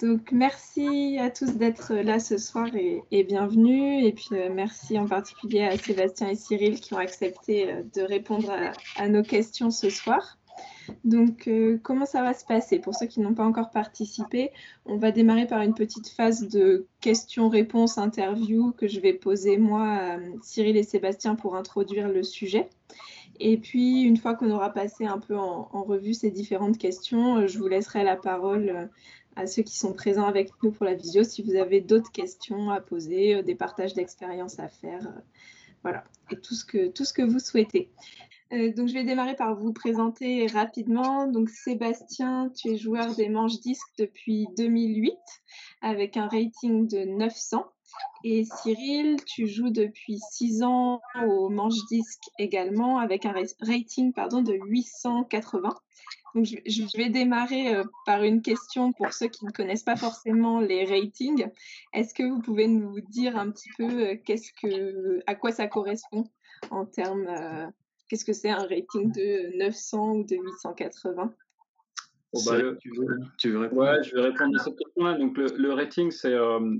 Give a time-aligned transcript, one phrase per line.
[0.00, 4.04] Donc, merci à tous d'être là ce soir et, bienvenue.
[4.04, 8.00] Et puis, euh, merci en particulier à Sébastien et Cyril qui ont accepté euh, de
[8.00, 8.50] répondre
[8.96, 10.38] à, nos questions ce soir.
[11.04, 12.78] Donc, euh, comment ça va se passer?
[12.78, 14.50] Pour ceux qui n'ont pas encore participé,
[14.86, 19.88] on va démarrer par une petite phase de questions-réponses, interview que je vais poser moi
[19.88, 22.68] à Cyril et Sébastien pour introduire le sujet.
[23.40, 27.46] Et puis, une fois qu'on aura passé un peu en, en, revue ces différentes questions,
[27.46, 28.88] je vous laisserai la parole
[29.36, 32.70] à ceux qui sont présents avec nous pour la visio si vous avez d'autres questions
[32.70, 35.06] à poser, euh, des partages d'expériences à faire.
[35.06, 35.20] Euh,
[35.82, 37.90] voilà, et tout ce que, tout ce que vous souhaitez.
[38.52, 41.26] Euh, donc, je vais démarrer par vous présenter rapidement.
[41.26, 45.14] Donc, Sébastien, tu es joueur des manches disques depuis 2008
[45.80, 47.64] avec un rating de 900.
[48.24, 54.42] Et Cyril, tu joues depuis 6 ans aux manches disques également avec un rating pardon,
[54.42, 55.74] de 880
[56.34, 60.84] je, vais démarrer euh, par une question pour ceux qui ne connaissent pas forcément les
[60.84, 61.48] ratings.
[61.92, 65.66] Est-ce que vous pouvez nous dire un petit peu euh, qu'est-ce que, à quoi ça
[65.66, 66.24] correspond
[66.70, 67.66] en termes, euh,
[68.08, 71.34] qu'est-ce que c'est un rating de 900 ou de 880
[72.46, 72.90] bah, tu,
[73.50, 73.82] veux, répondre?
[73.82, 75.18] Ouais, je vais répondre à cette question-là.
[75.18, 76.34] Donc, le, rating, c'est,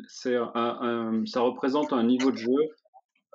[0.08, 0.38] c'est
[1.26, 2.56] ça représente un niveau de jeu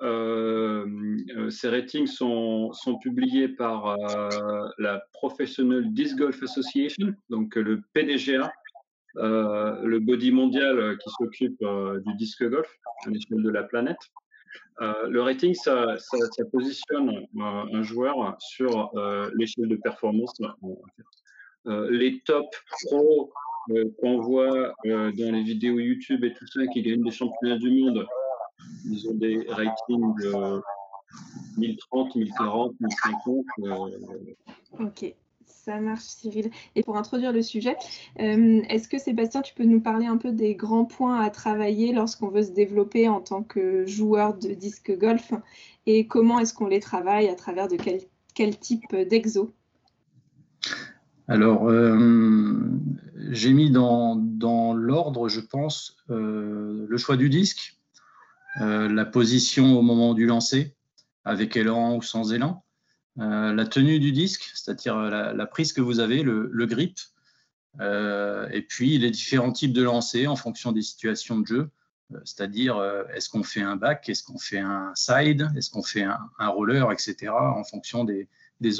[0.00, 8.52] ces ratings sont, publiés par euh, la Professional Disc Golf Association, donc le PDGA,
[9.14, 11.64] le body mondial qui s'occupe
[12.06, 12.72] du disque golf
[13.06, 13.98] à l'échelle de la planète.
[14.80, 18.92] le rating, ça, ça, positionne un joueur sur
[19.34, 20.34] l'échelle de performance.
[21.90, 22.46] les top
[22.84, 23.32] pros
[24.00, 28.06] qu'on voit dans les vidéos YouTube et tout ça, qui gagnent des championnats du monde,
[28.84, 30.60] ils ont des ratings de
[31.56, 33.44] 1030, 1040, 1050.
[34.80, 36.50] Ok, ça marche Cyril.
[36.74, 37.76] Et pour introduire le sujet,
[38.20, 41.92] euh, est-ce que Sébastien, tu peux nous parler un peu des grands points à travailler
[41.92, 45.32] lorsqu'on veut se développer en tant que joueur de disque golf
[45.86, 48.00] et comment est-ce qu'on les travaille à travers de quel,
[48.34, 49.52] quel type d'exo?
[51.28, 52.70] Alors, euh,
[53.30, 57.77] j'ai mis dans, dans l'ordre, je pense, euh, le choix du disque, euh,
[58.58, 60.74] la position au moment du lancer,
[61.24, 62.64] avec élan ou sans élan,
[63.20, 66.98] euh, la tenue du disque, c'est-à-dire la, prise que vous avez, le, grip,
[67.80, 71.70] euh, et puis les différents types de lancer en fonction des situations de jeu,
[72.24, 72.80] c'est-à-dire
[73.12, 76.90] est-ce qu'on fait un back, est-ce qu'on fait un side, est-ce qu'on fait un, roller,
[76.92, 78.28] etc., en fonction des,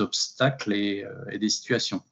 [0.00, 1.04] obstacles et,
[1.38, 2.02] des situations.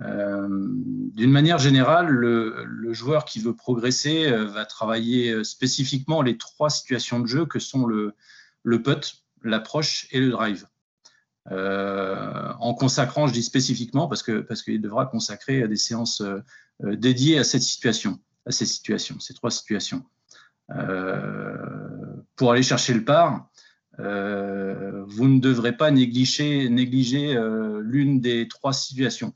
[0.00, 6.38] Euh, d'une manière générale, le, joueur qui veut progresser euh, va travailler euh, spécifiquement les
[6.38, 8.14] trois situations de jeu que sont le,
[8.82, 10.66] putt, l'approche et le drive.
[11.50, 16.22] en consacrant, je dis spécifiquement parce que parce qu'il devra consacrer des séances
[16.80, 20.04] dédiées à cette situation, à ces situations, ces trois situations.
[22.36, 23.48] pour aller chercher le par,
[23.98, 26.68] vous ne devrez pas négliger
[27.82, 29.32] l'une des trois situations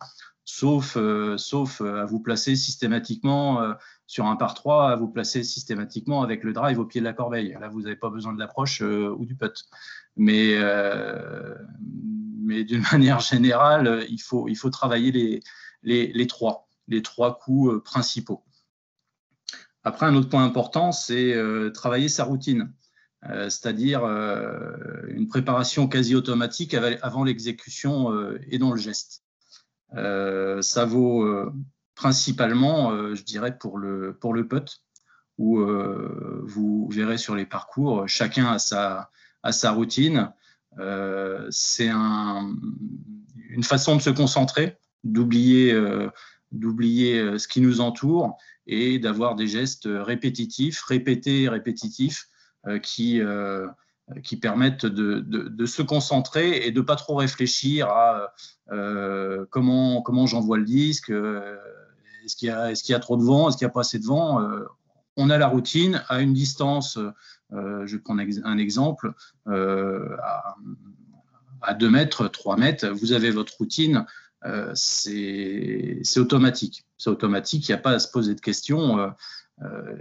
[0.52, 3.72] sauf, euh, sauf euh, à vous placer systématiquement euh,
[4.06, 7.14] sur un par 3, à vous placer systématiquement avec le drive au pied de la
[7.14, 7.56] corbeille.
[7.58, 9.64] Là, vous n'avez pas besoin de l'approche ou du putt.
[10.16, 10.54] Mais,
[12.64, 15.42] d'une manière générale, il faut, il faut travailler
[15.82, 18.44] les trois, les trois coups principaux.
[19.84, 21.34] Après, un autre point important, c'est
[21.72, 22.74] travailler sa routine,
[23.22, 28.12] c'est-à-dire une préparation quasi automatique avant l'exécution
[28.50, 29.21] et dans le geste.
[29.97, 31.53] Euh, ça vaut euh,
[31.94, 34.82] principalement, euh, je dirais, pour le, pour le putt,
[35.38, 35.58] où
[36.44, 39.10] vous verrez sur les parcours, chacun a sa,
[39.42, 40.31] a sa routine.
[41.50, 42.54] C'est un,
[43.48, 45.75] une façon de se concentrer, d'oublier
[46.52, 48.36] d'oublier ce qui nous entoure
[48.66, 52.28] et d'avoir des gestes répétitifs, répétés, répétitifs,
[52.82, 53.20] qui,
[54.22, 58.34] qui permettent de, se concentrer et de pas trop réfléchir à
[58.70, 61.56] euh, comment, comment j'envoie le disque, euh,
[62.24, 64.40] est-ce qu'il y, a trop de vent, est-ce qu'il n'y a pas assez de vent.
[64.40, 64.64] Euh,
[65.16, 66.98] on a la routine à une distance,
[67.50, 69.12] je prends un exemple,
[69.46, 70.56] à,
[71.60, 74.06] à 2 mètres, 3 mètres, vous avez votre routine,
[74.75, 76.87] c'est automatique.
[76.96, 79.12] C'est automatique, il n'y a pas à se poser de questions.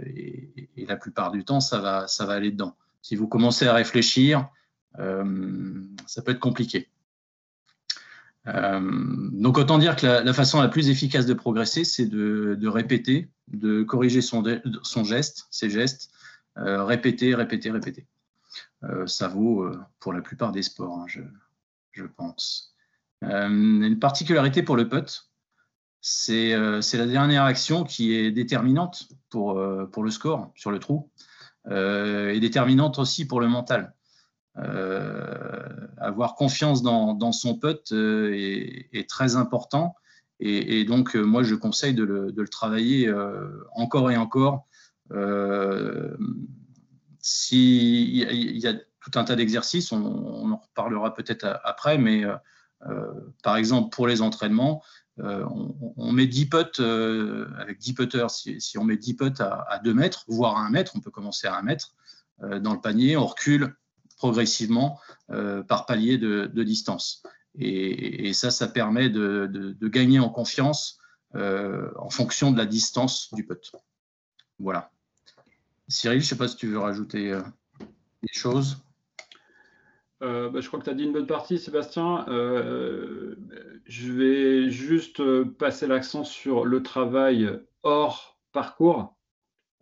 [0.06, 2.74] Et, et, la plupart du temps, ça va, ça va aller dedans.
[3.02, 4.48] Si vous commencez à réfléchir,
[4.96, 6.88] ça peut être compliqué.
[8.48, 8.80] Euh,
[9.32, 13.82] donc autant dire que la, façon la plus efficace de progresser, c'est de, répéter, de
[13.82, 14.42] corriger son,
[15.04, 16.10] geste, ses gestes,
[16.58, 18.06] euh, répéter, répéter, répéter.
[18.84, 19.70] Euh, ça vaut
[20.00, 21.06] pour la plupart des sports, hein,
[21.92, 22.74] je, pense.
[23.22, 25.30] une particularité pour le putt,
[26.00, 31.10] c'est la dernière action qui est déterminante pour le score sur le trou
[31.70, 33.94] et déterminante aussi pour le mental.
[34.56, 39.94] avoir confiance dans, son putt est, est, très important
[40.44, 44.66] et, donc, euh, moi, je conseille de le, travailler euh, encore et encore.
[45.12, 46.16] Euh,
[47.52, 52.24] il y a tout un tas d'exercices, on, en reparlera peut-être après, mais
[53.44, 54.82] par exemple, pour les entraînements,
[55.18, 58.30] on, met 10 putts avec 10 putters.
[58.30, 61.46] Si, on met 10 putts à, 2 mètres, voire à 1 mètre, on peut commencer
[61.46, 61.94] à 1 mètre
[62.40, 63.74] dans le panier, on recule
[64.16, 64.98] progressivement
[65.68, 67.22] par palier de distance.
[67.58, 70.98] Et, ça, ça permet de, gagner en confiance
[71.34, 73.72] euh, en fonction de la distance du putt.
[74.58, 74.90] Voilà.
[75.88, 77.42] Cyril, je ne sais pas si tu veux rajouter euh,
[77.80, 78.78] des choses.
[80.22, 82.24] Euh, bah, je crois que tu as dit une bonne partie, Sébastien.
[82.28, 85.22] je vais juste
[85.58, 87.48] passer l'accent sur le travail
[87.82, 89.16] hors parcours.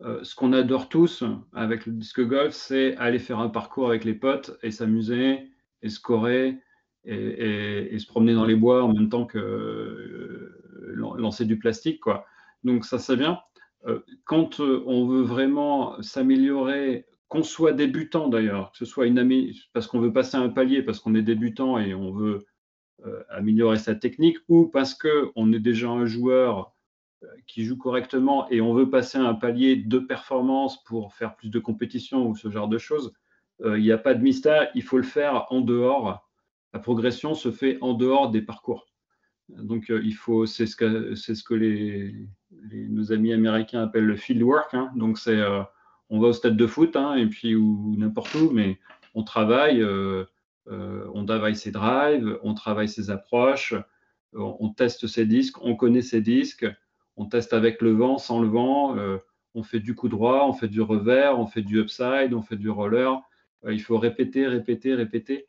[0.01, 1.23] ce qu'on adore tous
[1.53, 5.47] avec le disque golf, c'est aller faire un parcours avec les potes et s'amuser
[5.83, 6.57] et scorer
[7.05, 10.61] et, se promener dans les bois en même temps que euh,
[10.95, 11.99] lancer du plastique.
[11.99, 12.25] Quoi.
[12.63, 13.39] Donc ça, c'est bien.
[13.87, 19.51] Euh, quand euh, on veut vraiment s'améliorer, qu'on soit débutant d'ailleurs, que ce soit une
[19.73, 22.45] parce qu'on veut passer un palier, parce qu'on est débutant et on veut
[23.29, 26.75] améliorer sa technique, ou parce qu'on est déjà un joueur
[27.47, 31.57] qui joue correctement et on veut passer un palier de performance pour faire plus de
[31.57, 33.13] compétition ou ce genre de choses,
[33.63, 36.27] il n'y a pas de mystère, il faut le faire en dehors
[36.73, 38.87] la progression se fait en dehors des parcours.
[39.49, 42.13] Donc, euh, il faut, c'est ce que,
[42.71, 44.73] nos amis américains appellent le field work.
[44.73, 44.91] Hein.
[44.95, 45.63] Donc, c'est, euh,
[46.11, 48.79] on va au stade de foot, hein, et puis ou n'importe où, mais
[49.15, 50.25] on travaille, euh,
[50.67, 53.73] on travaille ses drives, on travaille ses approches,
[54.33, 56.67] on, teste ses disques, on connaît ses disques,
[57.17, 58.95] on teste avec le vent, sans le vent,
[59.53, 62.55] on fait du coup droit, on fait du revers, on fait du upside, on fait
[62.55, 63.21] du roller.
[63.67, 65.47] il faut répéter, répéter, répéter.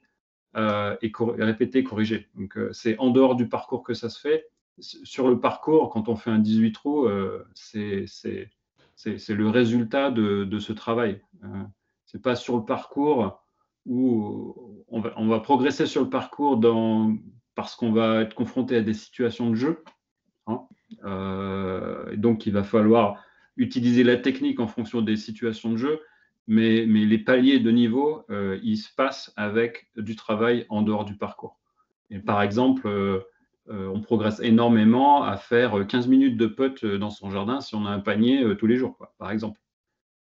[0.56, 2.28] Euh, et, répéter, corriger.
[2.56, 4.48] Euh, c'est en dehors du parcours que ça se fait.
[4.78, 7.46] Sur le parcours, quand on fait un 18 trous, euh,
[9.18, 11.20] c'est le résultat de, ce travail.
[12.06, 13.42] c'est pas sur le parcours
[13.84, 17.16] où on va, progresser sur le parcours dans,
[17.54, 19.82] parce qu'on va être confronté à des situations de jeu.
[20.46, 20.66] Hein.
[22.16, 23.22] donc, il va falloir
[23.56, 26.00] utiliser la technique en fonction des situations de jeu
[26.46, 31.16] mais, les paliers de niveau, euh, ils se passent avec du travail en dehors du
[31.16, 31.58] parcours.
[32.10, 33.22] Et par exemple, euh, euh,
[33.68, 37.90] on progresse énormément à faire 15 minutes de putt dans son jardin si on a
[37.90, 39.60] un panier tous les jours, par exemple.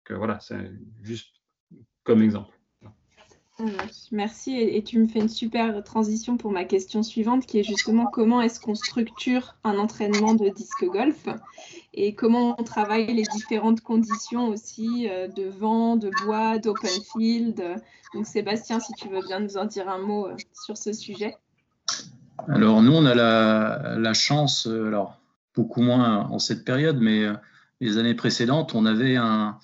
[0.10, 0.72] Voilà, c'est
[1.02, 1.36] juste
[2.04, 2.56] comme exemple.
[4.12, 4.58] Merci.
[4.58, 8.42] Et, tu me fais une super transition pour ma question suivante, qui est justement comment
[8.42, 11.28] est-ce qu'on structure un entraînement de disque golf
[11.94, 17.82] et comment on travaille les différentes conditions aussi euh, de vent, de bois, d'open field.
[18.14, 21.38] Donc Sébastien, si tu veux bien nous en dire un mot euh, sur ce sujet.
[22.48, 25.20] Alors nous, on a la, chance, euh, alors
[25.56, 27.26] beaucoup moins en cette période, mais
[27.80, 29.58] les années précédentes, on avait un,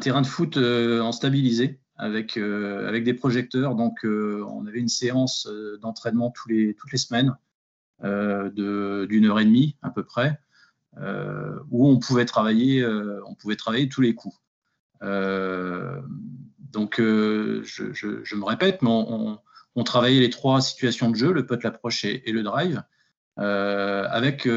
[0.00, 3.74] terrain de foot en stabilisé avec, euh, avec des projecteurs.
[3.74, 7.36] Donc, euh, on avait une séance euh, d'entraînement tous les, toutes les semaines
[8.02, 10.40] d'une heure et demie à peu près,
[11.70, 12.82] où on pouvait travailler,
[13.26, 14.34] on pouvait travailler tous les coups.
[15.02, 19.38] donc, je, je, me répète, mais on,
[19.84, 22.82] travaillait les trois situations de jeu, le putt, l'approche et, le drive,
[23.36, 24.48] avec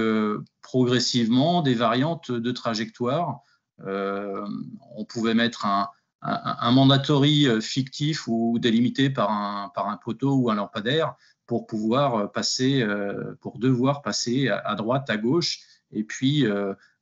[0.62, 3.42] progressivement des variantes de trajectoire.
[3.80, 11.16] on pouvait mettre un, mandatory euh, fictif ou délimité par un, poteau ou un lampadaire
[11.46, 15.60] pour pouvoir euh, passer, euh, pour devoir passer à droite, à gauche,
[15.92, 16.46] et puis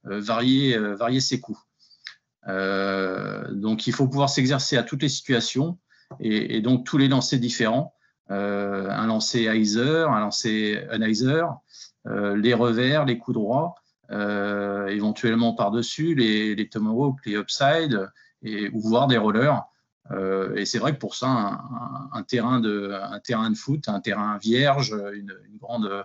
[0.03, 0.77] varier,
[1.22, 1.60] ses coups.
[2.46, 5.77] donc il faut pouvoir s'exercer à toutes les situations
[6.20, 7.94] et, donc tous les lancers différents.
[8.32, 11.58] Un lancer Heiser, un lancer Unizer,
[12.06, 13.76] les revers, les coups droits,
[14.10, 18.10] éventuellement par-dessus, les, les tomahawks, les upside,
[18.44, 19.64] et, ou voir des rollers.
[20.12, 21.62] Euh, et c'est vrai que pour ça,
[22.12, 26.04] un, terrain de, un terrain de foot, un terrain vierge, une, grande, euh,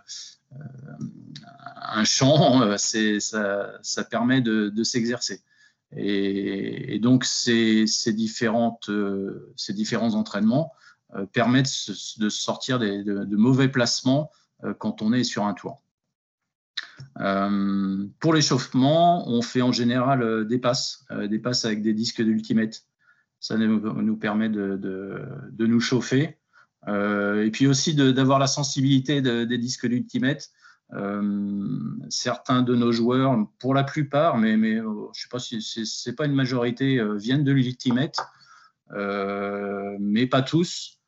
[1.83, 5.42] un champ, euh, ça, ça, permet de, s'exercer.
[5.97, 8.90] Et, donc, ces, différentes,
[9.56, 10.73] ces différents entraînements
[11.32, 14.30] permettent de sortir de, mauvais placements
[14.78, 15.82] quand on est sur un tour.
[17.20, 21.94] Euh, pour l'échauffement, on fait en général euh, des passes, euh, des passes avec des
[21.94, 22.85] disques d'ultimate.
[23.40, 24.76] Ça nous, permet de,
[25.58, 26.38] nous chauffer.
[26.88, 30.50] et puis aussi d'avoir la sensibilité des disques d'ultimate
[32.08, 36.14] certains de nos joueurs, pour la plupart, mais, mais je ne sais pas si c'est
[36.14, 38.16] pas une majorité, viennent de l'Ultimate,
[40.00, 40.99] mais pas tous.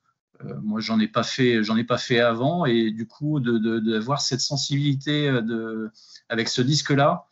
[0.62, 4.22] Moi, j'en ai pas fait, j'en ai pas fait avant, et du coup, d'avoir de,
[4.22, 5.90] cette sensibilité de,
[6.28, 7.26] avec ce disque-là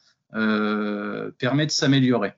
[1.38, 2.34] permet de s'améliorer.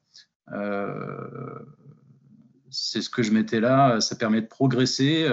[2.71, 5.29] c'est ce que je mettais là, ça permet de progresser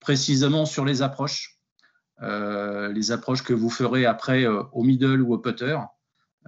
[0.00, 1.58] précisément sur les approches.
[2.22, 5.78] Euh, les approches que vous ferez après euh, au middle ou au putter,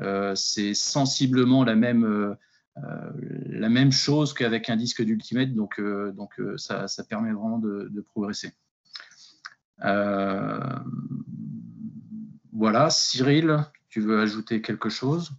[0.00, 2.36] euh, c'est sensiblement la même,
[2.76, 8.52] la même chose qu'avec un disque d'ultimate, donc, donc ça, ça, permet vraiment de, progresser.
[12.52, 13.58] voilà, Cyril,
[13.88, 15.32] tu veux ajouter quelque chose?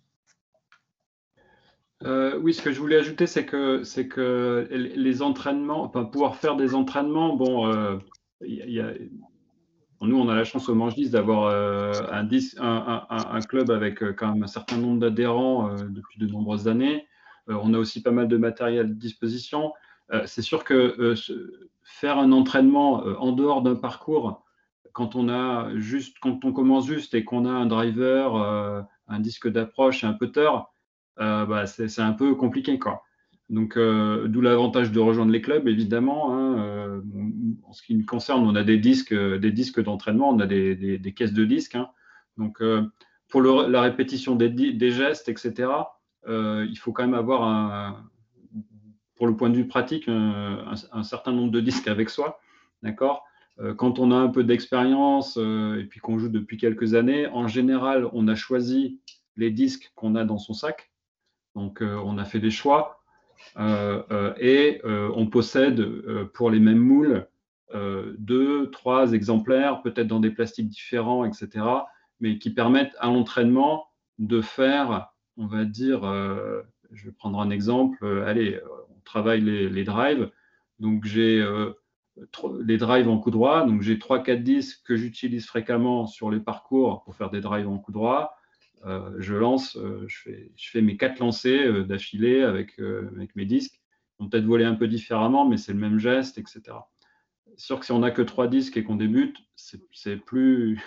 [2.03, 6.75] Oui, ce que je voulais ajouter, c'est que, que les entraînements, enfin, pouvoir faire des
[6.75, 7.99] entraînements, bon,
[10.01, 14.33] nous, on a la chance au Manche 10 d'avoir euh, un, club avec euh, quand
[14.33, 17.05] même un certain nombre d'adhérents euh, depuis de nombreuses années.
[17.51, 19.73] On a aussi pas mal de matériel à disposition.
[20.25, 21.13] c'est sûr que
[21.83, 24.43] faire un entraînement en dehors d'un parcours,
[24.93, 29.49] quand on a juste, quand on commence juste et qu'on a un driver, un disque
[29.49, 30.49] d'approche et un putter,
[31.17, 33.03] bah, c'est un peu compliqué, quoi.
[33.51, 36.33] Donc, euh, d'où l'avantage de rejoindre les clubs, évidemment.
[36.33, 37.01] Hein, euh,
[37.63, 40.47] en ce qui nous concerne, on a des disques, euh, des disques d'entraînement, on a
[40.47, 41.75] des, caisses de disques.
[41.75, 41.89] Hein.
[42.37, 42.63] Donc,
[43.27, 45.69] pour la répétition des, gestes, etc.,
[46.27, 48.05] il faut quand même avoir, un,
[49.15, 52.39] pour le point de vue pratique, un, certain nombre de disques avec soi.
[52.83, 53.23] D'accord?
[53.77, 58.09] Quand on a un peu d'expérience et puis qu'on joue depuis quelques années, en général,
[58.13, 58.99] on a choisi
[59.35, 60.91] les disques qu'on a dans son sac.
[61.55, 63.01] Donc, on a fait des choix.
[63.57, 65.83] Euh, euh, et euh, on possède
[66.33, 67.27] pour les mêmes moules
[68.17, 71.65] deux, trois exemplaires, peut-être dans des plastiques différents, etc.,
[72.19, 73.87] mais qui permettent à l'entraînement
[74.19, 76.01] de faire, on va dire,
[76.91, 78.59] je vais prendre un exemple, allez,
[78.89, 80.29] on travaille les, drives,
[80.79, 81.43] donc j'ai
[82.63, 83.65] les drives en coup droit.
[83.65, 87.77] Donc j'ai 3-4 disques que j'utilise fréquemment sur les parcours pour faire des drives en
[87.77, 88.35] coup droit.
[88.85, 93.79] Euh, je lance, euh, je fais, mes quatre lancers euh, d'affilée avec, avec mes disques.
[94.19, 96.61] On peut-être voler un peu différemment, mais c'est le même geste, etc.
[97.57, 100.79] Sûr que si on n'a que trois disques et qu'on débute, c'est plus,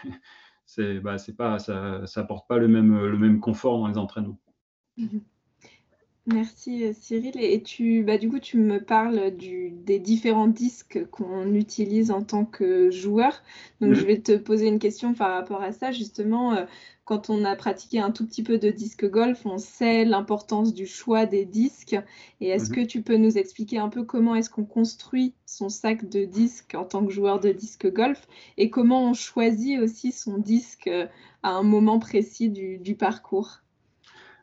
[0.66, 4.38] c'est bah, pas, ça n'apporte pas le même, le même confort dans les entraînements.
[4.97, 5.21] Mhm.
[6.26, 7.35] Merci Cyril.
[7.37, 12.23] Et tu, bah, du coup, tu me parles du, des différents disques qu'on utilise en
[12.23, 13.42] tant que joueur.
[13.80, 13.94] Donc, mhm.
[13.97, 15.92] je vais te poser une question par rapport à ça.
[15.92, 16.56] Justement,
[17.04, 20.87] quand on a pratiqué un tout petit peu de disque golf, on sait l'importance du
[20.87, 21.96] choix des disques.
[22.40, 22.76] Et est-ce mhm.
[22.76, 26.75] que tu peux nous expliquer un peu comment est-ce qu'on construit son sac de disques
[26.75, 31.06] en tant que joueur de disque golf et comment on choisit aussi son disque euh,
[31.42, 33.58] à un moment précis du, parcours?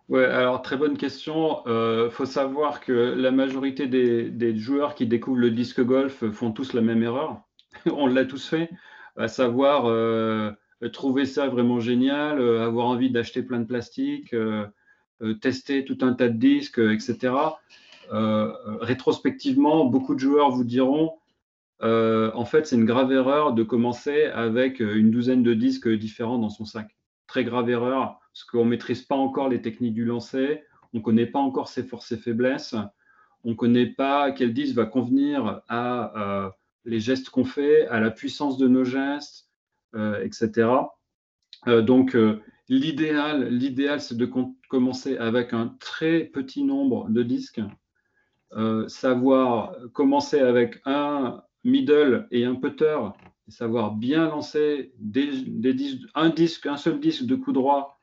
[0.08, 1.62] Ouais, alors très bonne question.
[1.66, 6.52] Il euh, faut savoir que la majorité des, joueurs qui découvrent le disque golf font
[6.52, 7.42] tous la même erreur.
[7.92, 8.70] on l'a tous fait,
[9.16, 10.52] à savoir euh, euh,
[10.90, 14.66] trouver ça vraiment génial, euh, avoir envie d'acheter plein de plastique, euh,
[15.42, 17.34] tester tout un tas de disques, etc.
[18.10, 21.14] rétrospectivement, beaucoup de joueurs vous diront
[21.82, 26.50] en fait, c'est une grave erreur de commencer avec une douzaine de disques différents dans
[26.50, 26.96] son sac.
[27.28, 31.04] Très grave erreur, parce qu'on ne maîtrise pas encore les techniques du lancer, on ne
[31.04, 32.76] connaît pas encore ses forces et faiblesses,
[33.44, 36.52] on ne connaît pas quel disque va convenir à
[36.86, 39.51] les gestes qu'on fait, à la puissance de nos gestes, euh,
[39.94, 40.70] etc.
[41.68, 44.30] Euh, donc, euh, l'idéal, l'idéal, c'est de
[44.70, 47.62] commencer avec un très petit nombre de disques,
[48.88, 53.00] savoir commencer avec un middle et un putter,
[53.48, 54.94] savoir bien lancer
[56.16, 58.02] un disque, un seul disque de coup droit,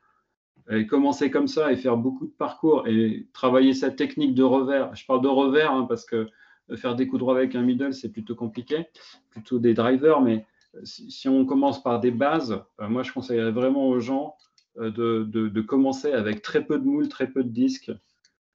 [0.71, 4.95] et commencer comme ça et faire beaucoup de parcours et travailler sa technique de revers.
[4.95, 6.27] Je parle de revers hein, parce que
[6.75, 8.87] faire des coups droits avec un middle, c'est plutôt compliqué,
[9.29, 10.45] plutôt des drivers, mais
[10.83, 14.35] si, on commence par des bases, euh, moi je conseillerais vraiment aux gens
[14.77, 17.91] euh, de, commencer avec très peu de moules, très peu de disques,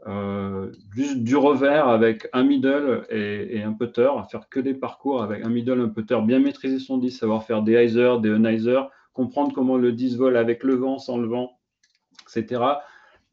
[0.06, 5.48] euh, du revers avec un middle et, un putter, faire que des parcours avec un
[5.48, 9.76] middle, un putter, bien maîtriser son disque, savoir faire des hyzer, des unizer, comprendre comment
[9.76, 11.58] le disque vole avec le vent, sans le vent,
[12.22, 12.62] etc.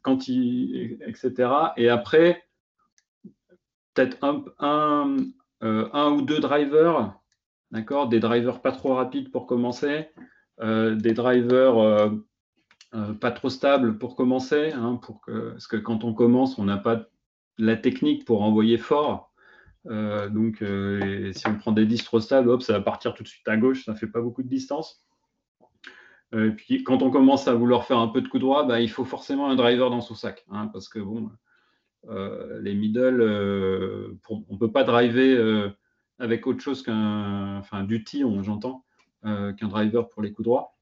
[0.06, 1.50] Etc.
[1.78, 2.44] Et après,
[3.94, 4.18] peut-être
[4.60, 5.18] un,
[5.62, 7.21] ou deux drivers
[7.72, 10.10] D'accord Des drivers pas trop rapides pour commencer,
[10.62, 12.10] euh, des drivers euh,
[12.94, 17.08] euh, pas trop stables pour commencer, hein, parce que quand on commence, on n'a pas
[17.58, 19.32] la technique pour envoyer fort.
[19.86, 20.64] donc,
[21.34, 23.58] si on prend des disques trop stables, hop, ça va partir tout de suite à
[23.58, 25.06] gauche, ça ne fait pas beaucoup de distance.
[26.34, 28.90] Et puis quand on commence à vouloir faire un peu de coup droit, bah, il
[28.90, 31.32] faut forcément un driver dans son sac, hein, parce que bon,
[32.62, 33.22] les middle,
[34.30, 35.74] on ne peut pas driver
[36.22, 38.06] avec autre chose qu'un, enfin, du
[38.42, 38.86] j'entends,
[39.24, 40.76] qu'un driver pour les coups droits.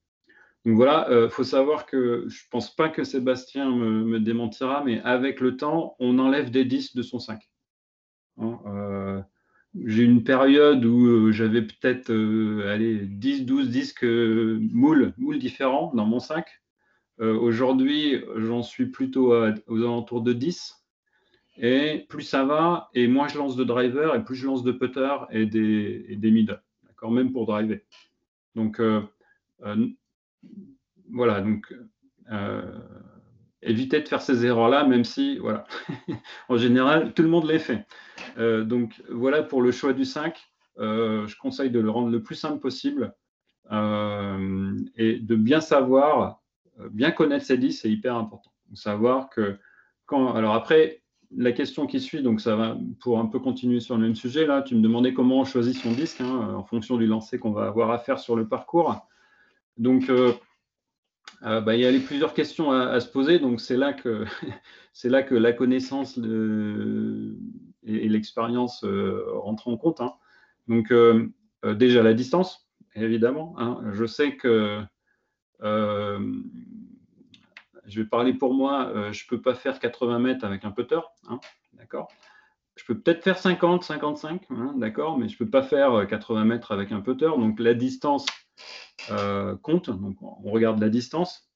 [0.66, 4.84] Donc voilà, il euh, faut savoir que je ne pense pas que Sébastien me, démentira,
[4.84, 7.50] mais avec le temps, on enlève des disques de son sac.
[8.38, 9.22] Hein, euh,
[9.74, 16.20] j'ai une période où euh, j'avais peut-être 10, 12 disques moules, moules différents dans mon
[16.20, 16.62] sac.
[17.20, 20.79] Aujourd'hui, j'en suis plutôt aux alentours de 10.
[21.60, 24.72] Et plus ça va, et moins je lance de driver, et plus je lance de
[24.72, 27.82] putter et des, middle, d'accord, même pour driver.
[28.56, 28.82] Donc,
[31.12, 31.74] voilà, donc
[32.32, 32.62] euh,
[33.62, 35.66] évitez de faire ces erreurs-là, même si, voilà,
[36.50, 37.86] en général, tout le monde les fait.
[38.38, 40.38] Euh, donc voilà pour le choix du 5.
[40.78, 43.14] Euh, je conseille de le rendre le plus simple possible
[43.72, 46.42] et de bien savoir,
[46.90, 48.52] bien connaître ses 10, c'est hyper important.
[48.74, 49.60] Savoir que
[50.08, 50.34] quand.
[50.34, 51.04] Alors après,
[51.36, 54.46] la question qui suit, donc ça va pour un peu continuer sur le même sujet,
[54.48, 57.52] là, tu me demandais comment on choisit son disque hein, en fonction du lancer qu'on
[57.52, 59.08] va avoir à faire sur le parcours.
[59.78, 60.34] Donc, euh,
[61.44, 63.40] euh, bah, il y a plusieurs questions à, se poser.
[63.40, 64.26] Donc, c'est là que
[65.04, 70.02] là que la connaissance et, l'expérience euh, rentrent en compte.
[70.02, 70.14] Hein.
[70.68, 70.94] Donc,
[71.64, 73.56] déjà la distance, évidemment.
[73.58, 73.82] Hein.
[73.94, 74.82] Je sais que
[77.86, 78.92] je vais parler pour moi.
[79.12, 81.40] je ne peux pas faire 80 mètres avec un putter, hein.
[82.76, 86.72] Je peux peut-être faire 50, 55, d'accord, mais je ne peux pas faire 80 mètres
[86.72, 87.26] avec un putter.
[87.26, 88.26] Donc la distance,
[89.12, 89.90] euh, compte.
[89.90, 91.50] On regarde la distance.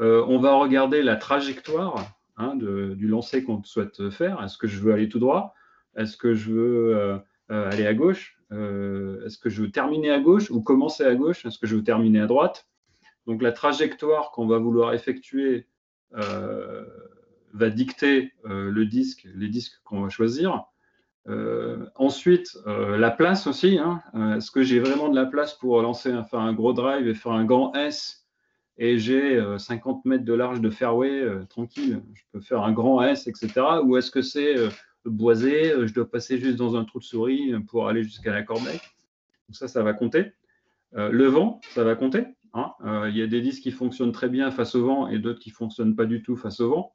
[0.00, 4.42] Euh, on va regarder la trajectoire hein, du lancer qu'on souhaite faire.
[4.42, 5.54] Est-ce que je veux aller tout droit?
[5.96, 8.38] Est-ce que je veux euh, aller à gauche?
[8.50, 11.44] Est-ce que je veux terminer à gauche ou commencer à gauche?
[11.44, 12.66] Est-ce que je veux terminer à droite?
[13.26, 15.66] Donc, la trajectoire qu'on va vouloir effectuer
[17.52, 20.70] va dicter le disque, les disques qu'on va choisir.
[21.28, 23.78] Euh, ensuite, euh, la place aussi.
[23.78, 24.02] Hein.
[24.14, 27.32] Euh, est-ce que j'ai vraiment de la place pour lancer, un gros drive et faire
[27.32, 28.26] un grand S
[28.78, 33.26] et j'ai 50 mètres de large de fairway tranquille Je peux faire un grand S,
[33.26, 33.50] etc.
[33.84, 34.54] Ou est-ce que c'est
[35.04, 38.80] boisé Je dois passer juste dans un trou de souris pour aller jusqu'à la corbeille?
[39.48, 40.32] Donc ça, ça va compter.
[40.92, 42.24] le vent, ça va compter.
[42.54, 42.72] Hein.
[43.08, 45.50] Il y a des disques qui fonctionnent très bien face au vent et d'autres qui
[45.50, 46.92] ne fonctionnent pas du tout face au vent.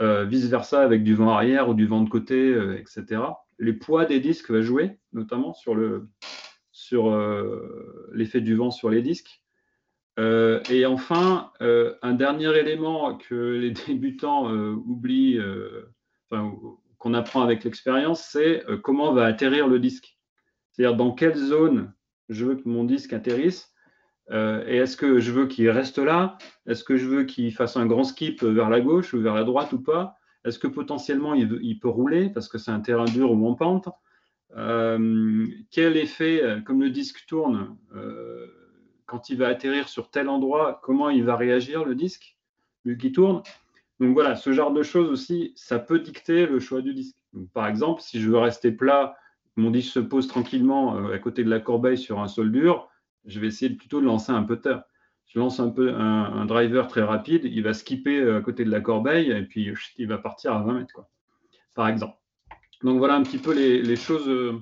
[0.00, 3.22] Euh, vice-versa avec du vent arrière ou du vent de côté, euh, etc.
[3.58, 6.08] Les poids des disques va jouer, notamment sur le
[6.70, 9.42] sur euh, l'effet du vent sur les disques.
[10.18, 15.40] et enfin, un dernier élément que les débutants oublient,
[16.98, 20.18] qu'on apprend avec l'expérience, c'est comment va atterrir le disque.
[20.70, 21.92] C'est-à-dire dans quelle zone
[22.28, 23.71] je veux que mon disque atterrisse
[24.32, 26.38] euh, et est-ce que je veux qu'il reste là?
[26.66, 29.44] Est-ce que je veux qu'il fasse un grand skip vers la gauche ou vers la
[29.44, 30.16] droite ou pas?
[30.44, 33.88] Est-ce que potentiellement il, peut rouler parce que c'est un terrain dur ou en pente?
[34.56, 37.76] Euh, Quel effet, euh, comme le disque tourne,
[39.06, 42.38] quand il va atterrir sur tel endroit, comment il va réagir le disque
[42.84, 43.42] vu qu'il tourne?
[44.00, 47.16] Donc voilà, ce genre de choses aussi, ça peut dicter le choix du disque.
[47.52, 49.14] par exemple, si je veux rester plat,
[49.56, 52.88] mon disque se pose tranquillement à côté de la corbeille sur un sol dur,
[53.26, 54.76] je vais essayer plutôt de lancer un putter.
[55.26, 58.70] Je lance un peu un, driver très rapide, il va skipper euh, à côté de
[58.70, 61.08] la corbeille et puis il va partir à 20 mètres, quoi,
[61.74, 62.18] par exemple.
[62.82, 64.60] Donc voilà un petit peu les, choses, euh,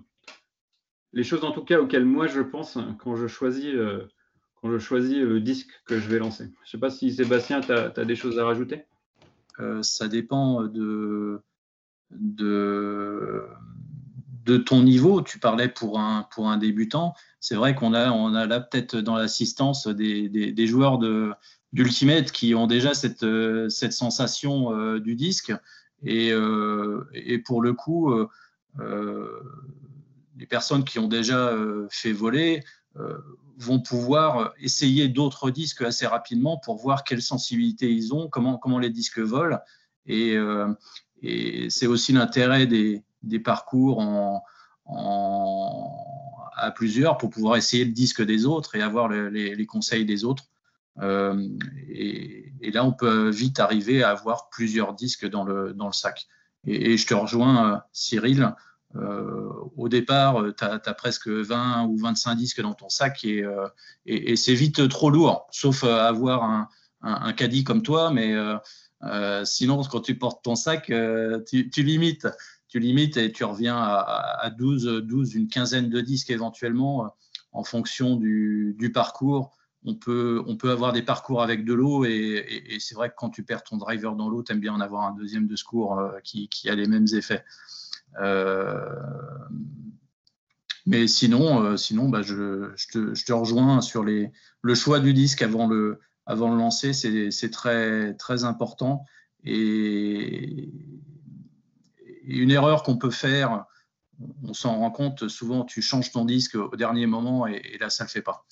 [1.13, 4.07] les choses en tout cas auxquelles moi je pense quand je choisis, euh,
[4.61, 6.45] quand je choisis le disque que je vais lancer.
[6.45, 8.85] Je ne sais pas si Sébastien, tu as, des choses à rajouter?
[9.83, 11.43] Ça dépend de,
[12.11, 13.47] de
[14.45, 18.35] de ton niveau, tu parlais pour un, pour un débutant, c'est vrai qu'on a, on
[18.35, 20.99] a là peut-être dans l'assistance des, des, joueurs
[21.73, 23.27] d'Ultimate qui ont déjà cette,
[23.69, 25.53] cette sensation euh, du disque.
[26.03, 28.13] Et, euh, et, pour le coup,
[28.79, 29.41] euh,
[30.39, 31.55] les personnes qui ont déjà
[31.91, 32.63] fait voler
[33.59, 38.79] vont pouvoir essayer d'autres disques assez rapidement pour voir quelle sensibilité ils ont, comment, comment
[38.79, 39.59] les disques volent.
[40.07, 40.35] Et,
[41.23, 44.03] et c'est aussi l'intérêt des, des parcours
[46.61, 50.45] à plusieurs pour pouvoir essayer le disque des autres et avoir les, conseils des autres.
[51.01, 51.49] Euh,
[51.89, 56.27] et, là, on peut vite arriver à avoir plusieurs disques dans le, sac.
[56.67, 58.55] Et, je te rejoins, euh, Cyril.
[58.97, 63.45] Euh, au départ, tu as, presque 20 ou 25 disques dans ton sac et,
[64.05, 66.69] et c'est vite trop lourd, sauf avoir un,
[67.03, 68.11] un, caddie comme toi.
[68.11, 68.35] Mais
[69.45, 70.93] sinon, quand tu portes ton sac,
[71.47, 72.27] tu, tu limites
[72.71, 77.09] tu limites et tu reviens à, 12, 12, une quinzaine de disques éventuellement euh,
[77.53, 83.09] en fonction du, parcours on peut, avoir des parcours avec de l'eau et, c'est vrai
[83.11, 85.47] que quand tu perds ton driver dans l'eau, tu aimes bien en avoir un deuxième
[85.47, 87.45] de secours euh, qui, a les mêmes effets.
[88.21, 88.95] Euh,
[90.87, 94.31] mais sinon, sinon bah, je, te, rejoins sur les,
[94.63, 99.05] le choix du disque avant le, avant le lancer, c'est très, très important.
[99.45, 100.73] Et,
[102.25, 103.65] une erreur qu'on peut faire,
[104.43, 108.05] on s'en rend compte, souvent tu changes ton disque au dernier moment et, là, ça
[108.05, 108.47] ne le fait pas.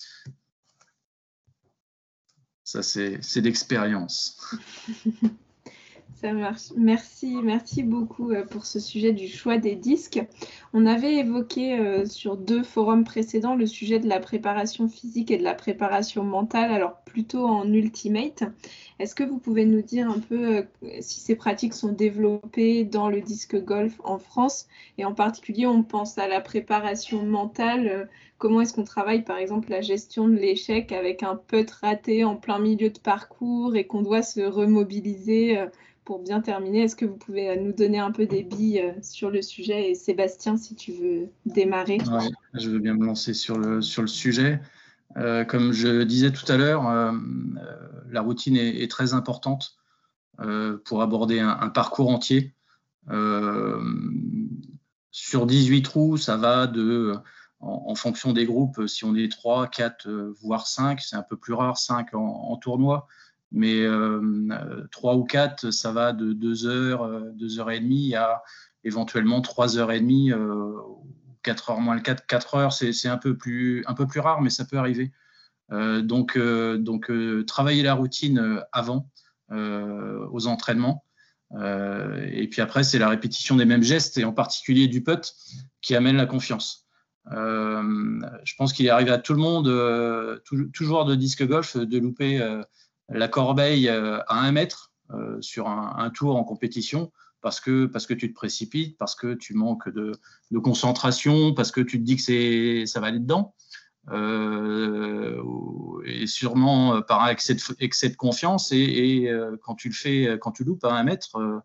[2.64, 4.54] Ça, c'est d'expérience.
[6.14, 6.72] Ça marche.
[6.76, 10.20] Merci, merci beaucoup euh, pour ce sujet du choix des disques.
[10.72, 15.38] On avait évoqué euh, sur deux forums précédents le sujet de la préparation physique et
[15.38, 18.42] de la préparation mentale, alors plutôt en ultimate.
[18.98, 20.62] Est-ce que vous pouvez nous dire un peu euh,
[21.00, 24.66] si ces pratiques sont développées dans le disque golf en France?
[24.98, 28.08] Et en particulier, on pense à la préparation mentale.
[28.38, 32.36] Comment est-ce qu'on travaille, par exemple, la gestion de l'échec avec un putt raté en
[32.36, 35.68] plein milieu de parcours et qu'on doit se remobiliser
[36.08, 38.92] pour bien terminer, est-ce que vous pouvez euh, nous donner un peu des billes euh,
[39.02, 39.90] sur le sujet?
[39.90, 41.98] Et Sébastien, si tu veux démarrer.
[42.54, 44.58] je veux bien me lancer sur le, sujet.
[45.18, 46.84] Euh, comme je disais tout à l'heure,
[48.10, 49.76] la routine est, très importante
[50.86, 52.54] pour aborder un, parcours entier.
[55.10, 57.12] sur 18 trous, ça va de,
[57.60, 60.08] en, fonction des groupes, si on est 3, 4,
[60.42, 63.08] voire 5, c'est un peu plus rare, 5 en, en tournoi
[63.52, 68.14] mais euh, trois ou quatre, ça va de 2 heures, 2 euh, heures et demie
[68.14, 68.42] à
[68.84, 70.32] éventuellement 3 heures et demie,
[71.42, 74.40] 4 heures moins le 4, 4 heures, c'est un peu plus un peu plus rare,
[74.40, 75.12] mais ça peut arriver.
[75.70, 77.10] Euh, donc donc
[77.46, 79.10] travailler la routine avant
[79.50, 81.04] aux entraînements.
[81.54, 85.34] et puis après, c'est la répétition des mêmes gestes, et en particulier du putt,
[85.80, 86.87] qui amène la confiance.
[87.30, 89.66] Je pense qu'il est arrivé à tout le monde,
[90.44, 92.40] tout, tout, joueur de disque golf, de louper
[93.08, 98.06] la corbeille euh, à un mètre euh, sur un, tour en compétition parce que, parce
[98.06, 100.12] que tu te précipites, parce que tu manques de,
[100.62, 103.54] concentration, parce que tu te dis que ça va aller dedans.
[104.10, 105.42] Euh,
[106.06, 108.72] et sûrement par un excès de, confiance.
[108.72, 109.30] Et,
[109.62, 111.62] quand tu le fais, quand tu loupes à un mètre,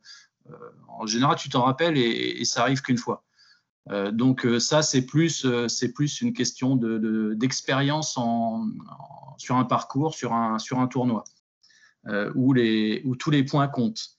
[0.87, 3.23] en général, tu t'en rappelles et, ça arrive qu'une fois.
[4.11, 8.17] Donc ça, c'est plus, c'est plus une question d'expérience
[9.37, 11.25] sur un parcours, sur un, tournoi.
[12.07, 12.53] Euh, où,
[13.15, 14.09] tous les points comptent.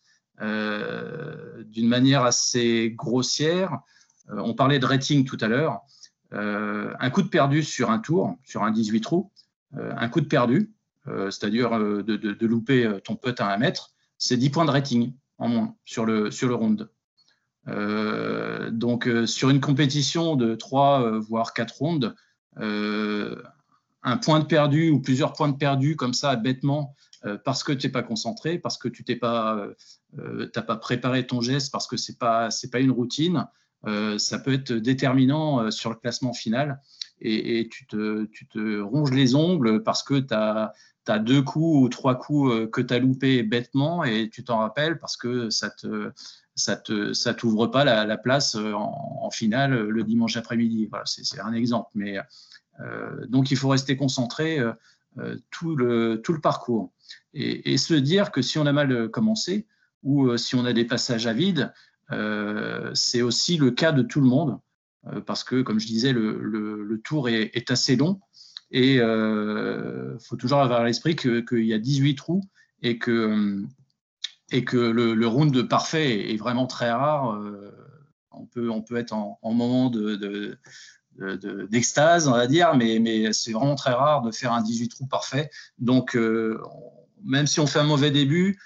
[0.41, 3.81] Euh, d'une manière assez grossière,
[4.31, 5.81] euh, on parlait de rating tout à l'heure,
[6.33, 9.31] un coup de perdu sur un tour, sur un 18 trous,
[9.77, 10.73] un coup de perdu,
[11.07, 15.77] c'est-à-dire de, louper ton putt à un mètre, c'est 10 points de rating en moins
[15.85, 16.91] sur le round.
[17.67, 22.15] Donc, sur une compétition de 3 voire 4 rounds,
[24.05, 27.73] un point de perdu ou plusieurs points de perdu comme ça, bêtement, euh, parce que
[27.73, 29.75] tu n'es pas concentré, parce que tu n'as pas, euh,
[30.19, 33.47] euh, pas préparé ton geste, parce que ce n'est pas, pas une routine,
[34.17, 36.81] ça peut être déterminant sur le classement final.
[37.21, 40.73] Et, tu, te, tu, te, ronges les ongles parce que tu as,
[41.09, 44.99] as, deux coups ou trois coups que tu as loupés bêtement et tu t'en rappelles
[44.99, 46.11] parce que ça te
[46.55, 50.87] ça te ça t'ouvre pas la, place en, finale le dimanche après-midi.
[50.87, 51.91] Voilà, c'est un exemple.
[51.95, 52.17] Mais
[53.29, 54.61] donc il faut rester concentré
[55.51, 56.93] tout le tout le parcours
[57.35, 59.67] et, se dire que si on a mal commencé
[60.05, 61.73] ou euh, si on a des passages à vide,
[62.13, 64.61] euh, c'est aussi le cas de tout le monde,
[65.07, 68.21] euh, parce que, comme je disais, le, tour est, assez long
[68.71, 72.43] et il faut toujours avoir à l'esprit qu'il y a 18 trous
[72.83, 73.67] et que,
[74.51, 77.41] le, round parfait est vraiment très rare.
[78.33, 80.59] on, peut, on peut être en, moment de,
[81.71, 85.51] d'extase, on va dire, mais, c'est vraiment très rare de faire un 18 trous parfait.
[85.79, 86.19] Donc,
[87.25, 88.59] même si on fait un mauvais début,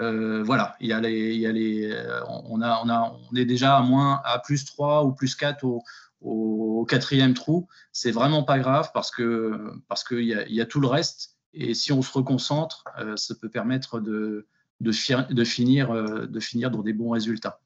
[0.00, 5.82] euh, voilà, euh, on, est déjà à plus 3 ou plus 4 au,
[6.20, 7.68] au, quatrième trou.
[7.92, 11.36] C'est vraiment pas grave parce que parce qu'il y a, y a tout le reste.
[11.52, 14.46] Et si on se reconcentre, euh, ça peut permettre de,
[14.80, 17.60] de, finir, de finir dans des bons résultats.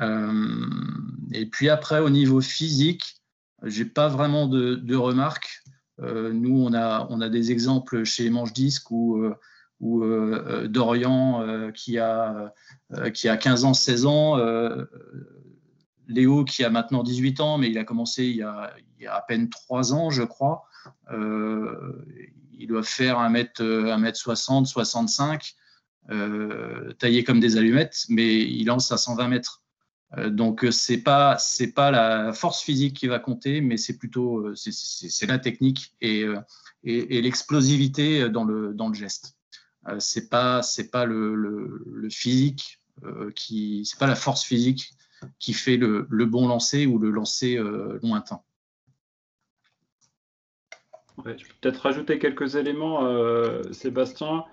[0.00, 3.18] et puis après, au niveau physique,
[3.64, 5.62] j'ai pas vraiment de, remarques.
[6.00, 9.34] Euh, nous, on a, on a des exemples chez Manche Disque où, euh,
[9.82, 12.52] euh, Dorian, qui, a,
[13.14, 14.38] qui a 15 ans, 16 ans,
[16.08, 18.72] Léo, qui a maintenant 18 ans, mais il a commencé il y a,
[19.06, 20.64] à peine 3 ans, je crois.
[21.10, 25.54] il doit faire 1m, 1m60, 65,
[26.98, 29.62] taillé comme des allumettes, mais il lance à 120 mètres.
[30.28, 35.26] donc c'est pas c'est pas la force physique qui va compter, mais c'est plutôt c'est
[35.26, 36.24] la technique et,
[36.84, 39.36] et, l'explosivité dans le dans le geste.
[40.30, 42.80] pas c'est pas le, le, physique
[43.36, 44.94] qui c'est pas la force physique
[45.38, 47.58] qui fait le, bon lancer ou le lancer
[48.02, 48.40] lointain.
[51.24, 53.02] je peux peut-être rajouter quelques éléments,
[53.72, 54.44] Sébastien.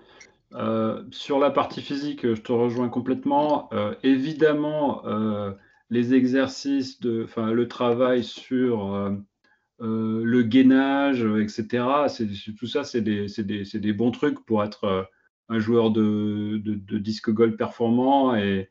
[0.54, 3.68] Euh, sur la partie physique, je te rejoins complètement.
[3.72, 5.52] Euh, évidemment, euh,
[5.90, 9.12] les exercices, de, le travail sur
[9.78, 11.84] le gainage, etc.,
[12.58, 15.08] tout ça, c'est des, bons trucs pour être
[15.48, 18.68] un joueur de, de, disque golf performant et,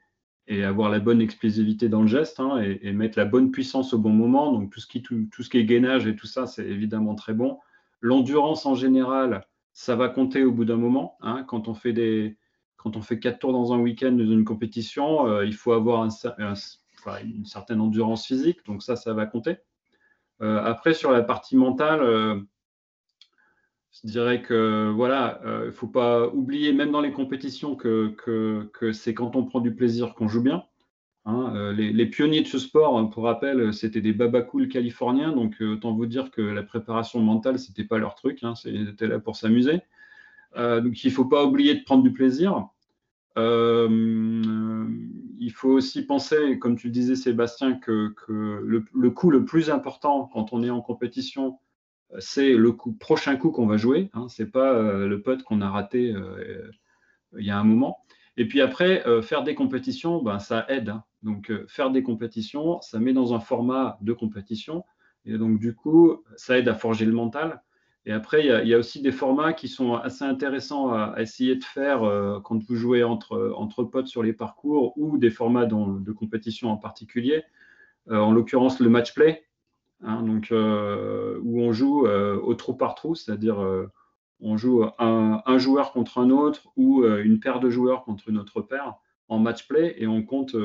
[0.48, 4.00] et, avoir la bonne explosivité dans le geste hein, et, mettre la bonne puissance au
[4.00, 4.52] bon moment.
[4.52, 7.16] Donc, tout ce qui, tout, tout ce qui est gainage et tout ça, c'est évidemment
[7.16, 7.60] très bon.
[8.02, 11.18] L'endurance en général, ça va compter au bout d'un moment.
[11.22, 11.44] Hein.
[11.48, 12.38] quand on fait des,
[12.78, 16.04] quand on fait quatre tours dans un week-end dans une compétition, euh, il faut avoir
[16.04, 19.58] une certaine endurance physique, donc ça, ça va compter.
[20.42, 22.40] Euh, après, sur la partie mentale, euh,
[24.04, 28.14] je dirais que voilà, il ne faut pas oublier, même dans les compétitions, que,
[28.74, 30.64] que c'est quand on prend du plaisir qu'on joue bien.
[31.28, 35.74] Hein, euh, les, pionniers de ce sport, pour rappel, c'était des babacools californiens, donc euh,
[35.74, 39.20] autant vous dire que la préparation mentale, c'était pas leur truc, hein, ils étaient là
[39.20, 39.82] pour s'amuser.
[40.56, 42.68] Euh, donc il ne faut pas oublier de prendre du plaisir.
[43.38, 50.30] il faut aussi penser, comme tu le disais Sébastien, que, le, coup le plus important
[50.32, 51.58] quand on est en compétition,
[52.20, 54.10] c'est le prochain coup qu'on va jouer.
[54.30, 56.14] Ce n'est pas le pote qu'on a raté
[57.38, 57.98] il y a un moment.
[58.38, 60.94] Et puis après, faire des compétitions, ben, ça aide.
[61.26, 64.86] Donc, euh, faire des compétitions, ça met dans un format de compétition.
[65.26, 67.64] Et donc, du coup, ça aide à forger le mental.
[68.06, 71.64] Et après, il y, a, aussi des formats qui sont assez intéressants à, essayer de
[71.64, 76.70] faire euh, quand vous jouez entre, potes sur les parcours ou des formats de compétition
[76.70, 77.44] en particulier.
[78.12, 79.48] Euh, en l'occurrence, le match play,
[80.02, 83.58] hein, donc, où on joue au trou par trou, c'est-à-dire
[84.40, 88.62] on joue un, joueur contre un autre ou une paire de joueurs contre une autre
[88.62, 88.96] paire
[89.28, 90.56] en match play et on compte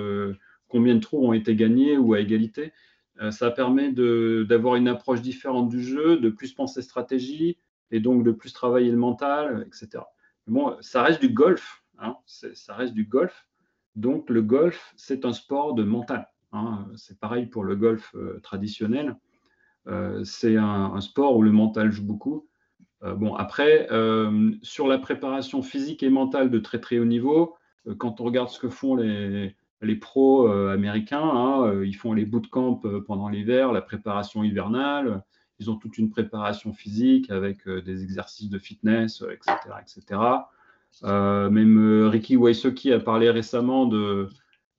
[0.68, 2.72] combien de trous ont été gagnés ou à égalité.
[3.20, 7.58] Euh, ça permet d'avoir une approche différente du jeu, de plus penser stratégie
[7.90, 10.04] et donc de plus travailler le mental, etc.
[10.46, 11.84] bon, ça reste du golf.
[11.98, 13.46] Hein, ça reste du golf.
[13.94, 16.28] Donc le golf, c'est un sport de mental.
[16.52, 16.86] Hein.
[16.96, 19.16] c'est pareil pour le golf euh, traditionnel.
[19.86, 22.48] Euh, c'est un, sport où le mental joue beaucoup.
[23.02, 23.88] bon, après,
[24.62, 27.56] sur la préparation physique et mentale de très très haut niveau,
[27.98, 32.12] quand on regarde ce que font les, les pros euh, américains, hein, euh, ils font
[32.12, 35.22] les bootcamps euh, pendant l'hiver, la préparation hivernale.
[35.58, 39.58] Ils ont toute une préparation physique avec des exercices de fitness, etc.
[39.82, 40.20] etc.
[41.50, 44.30] même Ricky Wysocki a parlé récemment de,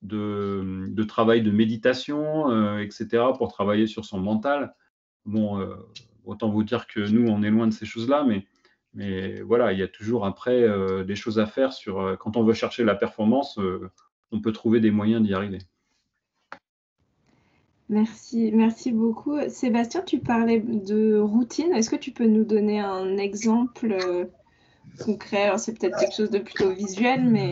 [0.01, 4.75] de, travail de méditation, etc., pour travailler sur son mental.
[5.25, 5.65] Bon,
[6.25, 8.45] autant vous dire que nous, on est loin de ces choses-là, mais,
[8.93, 10.67] mais voilà, il y a toujours après
[11.05, 13.59] des choses à faire sur quand on veut chercher la performance
[14.31, 15.59] on peut trouver des moyens d'y arriver.
[17.89, 19.37] Merci, merci beaucoup.
[19.49, 21.73] Sébastien, tu parlais de routine.
[21.73, 24.25] Est-ce que tu peux nous donner un exemple euh,
[25.03, 25.51] concret?
[25.57, 27.51] C'est peut-être quelque chose de plutôt visuel, mais.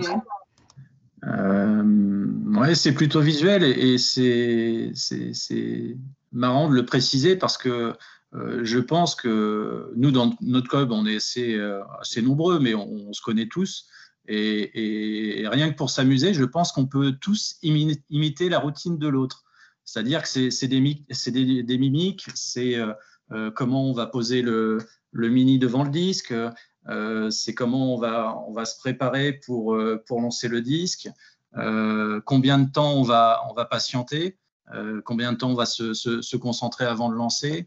[1.26, 2.19] Euh,
[2.58, 5.98] oui, c'est plutôt visuel et, c'est
[6.32, 7.94] marrant de le préciser parce que
[8.36, 11.60] euh, je pense que nous, dans notre club, on est assez,
[12.00, 13.88] assez nombreux, mais on, se connaît tous.
[14.28, 19.46] Et, rien que pour s'amuser, je pense qu'on peut tous imiter la routine de l'autre.
[19.90, 22.94] C'est-à-dire que c'est des, des, mimiques, c'est euh,
[23.32, 24.78] euh, comment on va poser le,
[25.14, 26.32] mini devant le disque,
[26.88, 31.10] euh, c'est comment on va, on va se préparer pour, pour lancer le disque,
[31.54, 34.38] combien de temps on va, patienter,
[35.06, 37.66] combien de temps on va se, concentrer avant de lancer.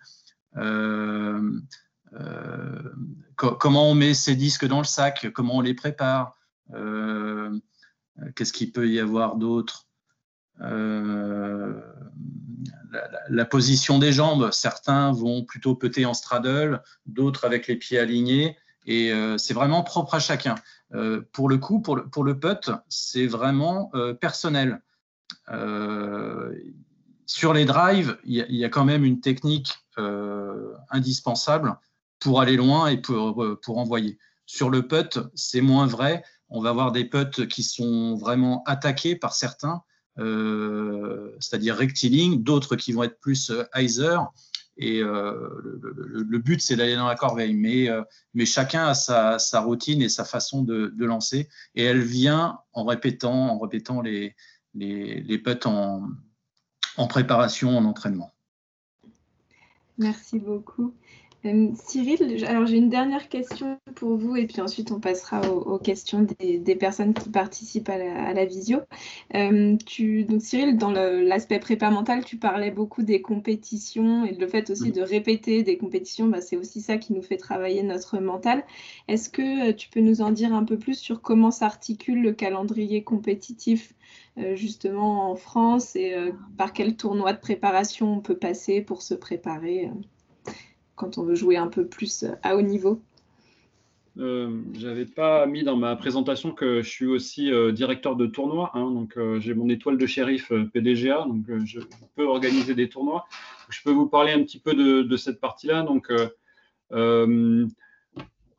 [3.36, 6.36] comment on met ses disques dans le sac, comment on les prépare,
[6.74, 7.58] euh,
[8.34, 9.86] qu'est-ce qu'il peut y avoir d'autre
[10.60, 11.80] euh,
[13.30, 18.56] la, position des jambes, certains vont plutôt peter en straddle, d'autres avec les pieds alignés,
[18.86, 20.54] et euh, c'est vraiment propre à chacun.
[21.32, 23.90] pour le coup, pour le, pour putt, c'est vraiment
[24.20, 24.82] personnel.
[27.26, 29.72] sur les drives, il y, a quand même une technique
[30.90, 31.76] indispensable
[32.18, 34.18] pour aller loin et pour, pour envoyer.
[34.44, 39.16] Sur le putt, c'est moins vrai on va avoir des putts qui sont vraiment attaqués
[39.16, 39.82] par certains,
[40.18, 44.30] euh, c'est-à-dire rectiligne, d'autres qui vont être plus hyzer.
[44.80, 47.54] Euh, et euh, le, but, c'est d'aller dans la corbeille.
[47.54, 47.88] Mais,
[48.34, 51.48] mais chacun a sa, routine et sa façon de, lancer.
[51.74, 54.34] Et elle vient en répétant, en répétant les,
[54.74, 56.08] les, les putts en,
[56.96, 58.32] en préparation, en entraînement.
[59.98, 60.94] Merci beaucoup.
[61.44, 65.78] Euh, Cyril, alors j'ai une dernière question pour vous et puis ensuite on passera aux,
[65.78, 68.78] questions des, personnes qui participent à la, visio.
[69.34, 74.46] Euh, tu, donc Cyril, dans l'aspect prépa mental, tu parlais beaucoup des compétitions et le
[74.46, 78.18] fait aussi de répéter des compétitions, bah, c'est aussi ça qui nous fait travailler notre
[78.18, 78.64] mental.
[79.08, 82.32] Est-ce que euh, tu peux nous en dire un peu plus sur comment s'articule le
[82.32, 83.94] calendrier compétitif
[84.54, 86.14] justement en France et
[86.56, 89.90] par quel tournoi de préparation on peut passer pour se préparer
[90.96, 93.00] quand on veut jouer un peu plus à haut niveau
[94.18, 98.70] euh, J'avais pas mis dans ma présentation que je suis aussi euh, directeur de tournoi.
[98.74, 101.24] Hein, donc, euh, j'ai mon étoile de shérif euh, PDGA.
[101.26, 101.80] Donc, je
[102.14, 103.26] peux organiser des tournois.
[103.70, 105.82] Je peux vous parler un petit peu de, cette partie-là.
[105.82, 106.12] Donc,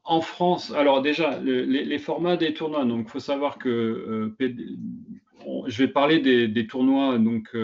[0.05, 2.83] en France, alors déjà, les, formats des tournois.
[2.85, 4.33] Donc, faut savoir que
[5.67, 7.55] je vais parler des, tournois donc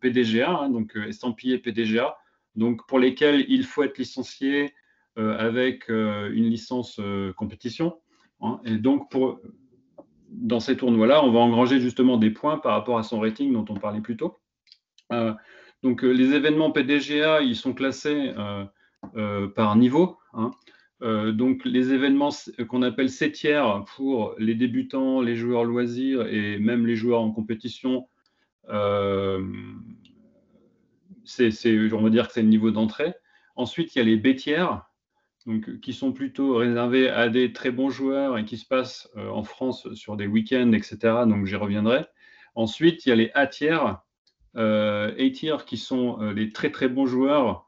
[0.00, 2.16] PDGA, hein, donc estampillé PDGA
[2.56, 4.72] donc pour lesquels il faut être licencié
[5.16, 8.00] euh, avec euh, une licence euh, compétition.
[8.40, 8.60] Hein.
[8.64, 9.12] et donc,
[10.28, 13.64] dans ces tournois-là, on va engranger justement des points par rapport à son rating dont
[13.68, 14.36] on parlait plus tôt.
[15.84, 18.32] donc, les événements PDGA, ils sont classés
[19.54, 20.18] par niveau.
[21.00, 22.30] Donc, les événements
[22.68, 27.30] qu'on appelle C tiers pour les débutants, les joueurs loisirs et même les joueurs en
[27.30, 28.08] compétition,
[31.24, 33.14] c'est, on va dire que c'est le niveau d'entrée.
[33.56, 34.86] Ensuite, il y a les bêtières,
[35.46, 39.28] donc, qui sont plutôt réservés à des très bons joueurs et qui se passent euh,
[39.28, 40.96] en France sur des week-ends, etc.
[41.26, 42.06] Donc, j'y reviendrai.
[42.54, 44.00] Ensuite, il y a les A tiers,
[44.56, 45.30] euh,
[45.66, 47.66] qui sont euh, les très très bons joueurs,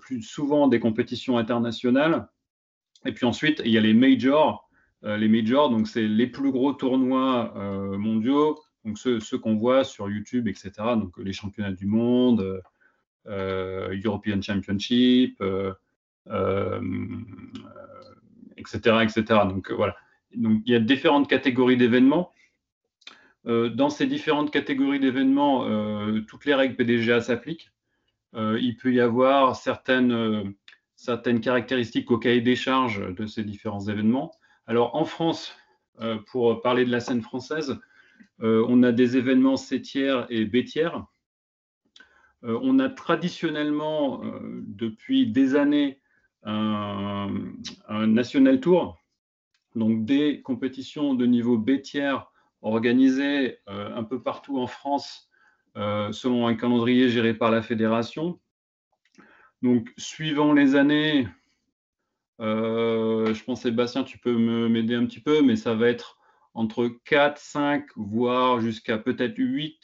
[0.00, 2.28] plus souvent des compétitions internationales.
[3.06, 4.68] Et puis ensuite, il y a les majors.
[5.04, 7.54] les majors, donc c'est les plus gros tournois
[7.96, 10.70] mondiaux, donc ceux, qu'on voit sur YouTube, etc.
[10.96, 12.60] Donc les championnats du monde, euh,
[13.26, 15.72] European Championship, etc.,
[16.30, 16.80] euh,
[18.88, 19.22] euh, etc.
[19.48, 19.96] Donc voilà.
[20.34, 22.32] Donc il y a différentes catégories d'événements.
[23.44, 25.64] dans ces différentes catégories d'événements,
[26.28, 27.72] toutes les règles PDGA s'appliquent.
[28.34, 30.54] il peut y avoir certaines,
[30.94, 34.30] certaines caractéristiques au cahier des charges de ces différents événements.
[34.66, 35.56] Alors en France,
[36.30, 37.80] pour parler de la scène française,
[38.38, 41.04] on a des événements C tiers et B tiers.
[42.44, 46.00] Euh, on a traditionnellement, euh, depuis des années,
[46.42, 47.28] un,
[47.90, 48.98] National Tour,
[49.74, 51.72] donc des compétitions de niveau B
[52.62, 55.28] organisées euh, un peu partout en France
[55.74, 58.40] selon un calendrier géré par la fédération.
[59.62, 61.28] Donc, suivant les années,
[62.40, 64.36] je pense, Sébastien, tu peux
[64.68, 66.18] m'aider un petit peu, mais ça va être
[66.54, 69.76] entre 4, 5, voire jusqu'à peut-être 8,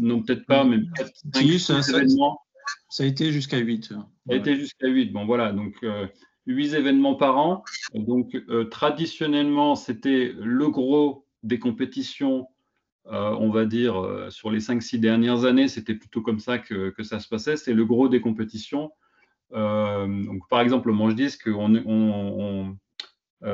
[0.00, 2.40] non peut-être pas, mais peut-être 5 ça, événements.
[2.88, 3.84] Ça a été jusqu'à 8.
[3.86, 6.06] Ça a été jusqu'à 8, bon voilà, donc euh,
[6.46, 7.64] 8 événements par an.
[7.94, 12.48] Donc euh, traditionnellement, c'était le gros des compétitions,
[13.06, 16.90] euh, on va dire, euh, sur les 5-6 dernières années, c'était plutôt comme ça que,
[16.90, 18.90] que ça se passait, c'est le gros des compétitions.
[19.52, 22.76] donc par exemple, au manche disque, on, on,
[23.42, 23.50] on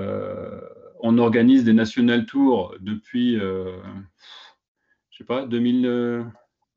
[1.00, 3.78] on organise des national tours depuis, euh,
[5.10, 6.26] je sais pas, 2000,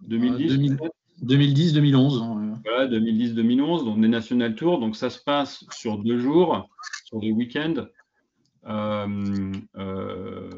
[0.01, 0.77] 2010
[1.21, 2.23] 2010, 2011.
[2.63, 4.79] Voilà, 2010, 2011, donc des national tours.
[4.79, 6.69] Donc ça se passe sur deux jours,
[7.05, 7.87] sur des week-ends.
[8.65, 10.49] Euh, euh,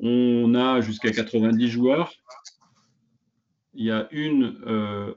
[0.00, 2.12] on a jusqu'à 90 joueurs.
[3.74, 4.56] Il y a une,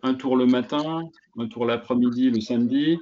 [0.02, 1.04] un tour le matin,
[1.38, 2.98] un tour l'après-midi, le samedi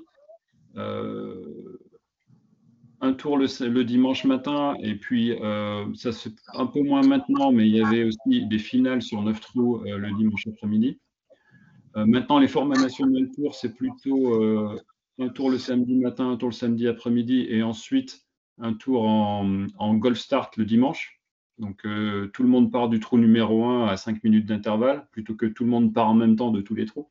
[3.02, 7.68] un tour le, dimanche matin, et puis euh, ça c'est un peu moins maintenant, mais
[7.68, 11.00] il y avait aussi des finales sur 9 trous euh, le dimanche après-midi.
[11.96, 14.62] Euh, maintenant, les formats nationaux tour, c'est plutôt
[15.20, 18.26] un tour le samedi matin, un tour le samedi après-midi, et ensuite
[18.60, 21.22] un tour en, en golf start le dimanche.
[21.60, 25.48] Donc tout le monde part du trou numéro 1 à 5 minutes d'intervalle, plutôt que
[25.48, 27.10] tout le monde part en même temps de tous les trous.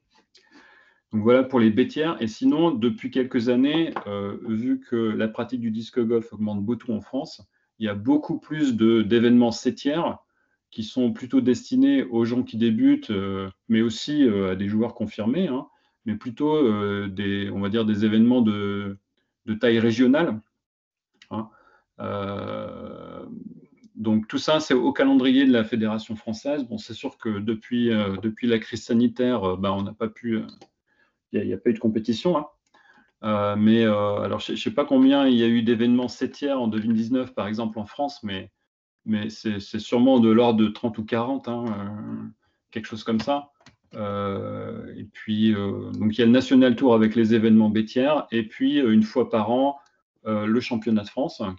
[1.13, 2.17] Donc voilà pour les bêtières.
[2.21, 6.93] Et sinon, depuis quelques années, euh, vu que la pratique du disque golf augmente beaucoup
[6.93, 7.43] en France,
[7.79, 10.19] il y a beaucoup plus d'événements tiers
[10.71, 14.95] qui sont plutôt destinés aux gens qui débutent, euh, mais aussi euh, à des joueurs
[14.95, 15.67] confirmés, hein,
[16.07, 18.99] mais plutôt des, on va dire, des événements de,
[19.61, 20.41] taille régionale.
[21.31, 21.49] Hein.
[23.97, 26.65] donc tout ça, c'est au calendrier de la fédération française.
[26.65, 27.91] Bon, c'est sûr que depuis,
[28.43, 30.43] la crise sanitaire, ben, on n'a pas pu
[31.33, 32.37] il n'y a, pas eu de compétition.
[32.37, 32.47] Hein.
[33.25, 36.61] Euh, mais euh, alors, je ne sais pas combien il y a eu d'événements tiers
[36.61, 38.51] en 2019, par exemple, en France, mais
[39.29, 41.65] c'est sûrement de l'ordre de 30 ou 40, hein,
[42.71, 43.53] quelque chose comme ça.
[43.95, 48.79] et puis, donc il y a le National Tour avec les événements bêtières, et puis
[48.81, 49.79] une fois par an,
[50.25, 51.55] le championnat de France, hein,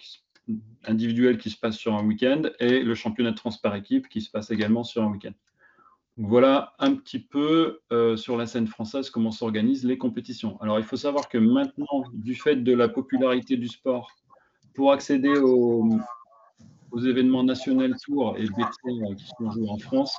[0.83, 4.21] individuel qui se passe sur un week-end, et le championnat de France par équipe qui
[4.21, 5.33] se passe également sur un week-end.
[6.19, 10.59] Voilà un petit peu euh, sur la scène française comment s'organisent les compétitions.
[10.61, 14.09] Alors il faut savoir que maintenant, du fait de la popularité du sport,
[14.73, 15.99] pour accéder aux,
[17.05, 20.17] événements nationaux tour et BT qui sont joués en France,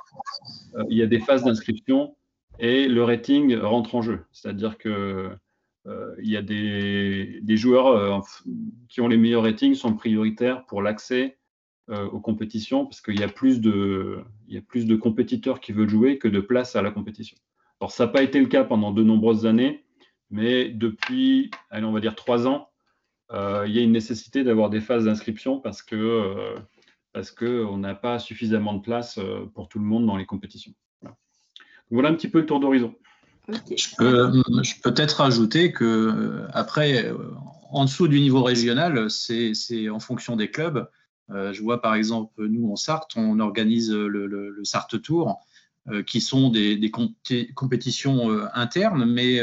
[0.75, 2.15] euh, il y a des phases d'inscription
[2.59, 4.25] et le rating rentre en jeu.
[4.31, 5.31] C'est-à-dire que
[5.87, 8.23] euh, il y a des, joueurs
[8.87, 11.38] qui ont les meilleurs ratings sont prioritaires pour l'accès
[11.89, 15.71] aux compétitions parce qu'il y, a plus de, il y a plus de compétiteurs qui
[15.71, 17.37] veulent jouer que de place à la compétition.
[17.81, 19.83] Alors, ça n'a pas été le cas pendant de nombreuses années,
[20.29, 22.69] mais depuis, allez, on va dire trois ans,
[23.31, 26.59] euh, il y a une nécessité d'avoir des phases d'inscription parce que euh,
[27.13, 29.19] parce qu'on n'a pas suffisamment de place
[29.55, 30.73] pour tout le monde dans les compétitions.
[31.89, 32.93] Voilà, un petit peu le tour d'horizon.
[33.47, 34.31] Je peux,
[34.63, 37.11] je peux peut-être ajouter que après,
[37.71, 40.87] en dessous du niveau régional, c'est en fonction des clubs.
[41.31, 45.39] Euh, je vois par exemple, nous en Sarthe, on organise le, le, Sarthe Tour,
[45.89, 46.91] euh, qui sont des,
[47.55, 49.41] compétitions euh, internes, mais,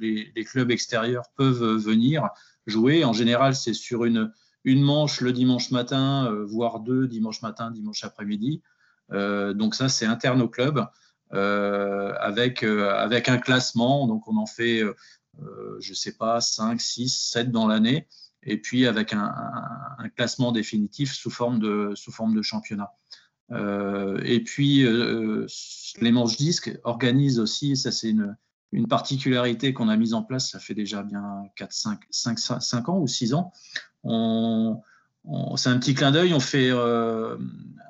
[0.00, 2.28] les, clubs extérieurs peuvent venir
[2.66, 3.04] jouer.
[3.04, 4.32] En général, c'est sur une,
[4.64, 8.62] une manche le dimanche matin, voire deux dimanche matin, dimanche après-midi.
[9.10, 10.86] donc ça, c'est interne au club.
[11.30, 14.06] avec, avec un classement.
[14.06, 14.82] Donc, on en fait,
[15.80, 18.06] je ne sais pas, 5, 6, 7 dans l'année
[18.44, 19.32] et puis avec un,
[20.16, 22.92] classement définitif sous forme de, sous forme de championnat.
[23.52, 25.46] Euh, et puis, euh,
[26.00, 28.36] les manches disques organisent aussi, ça c'est une,
[28.72, 32.88] une, particularité qu'on a mise en place, ça fait déjà bien 4, 5, 5, 5
[32.88, 33.52] ans ou 6 ans.
[35.56, 37.36] C'est un petit clin d'œil, on fait euh,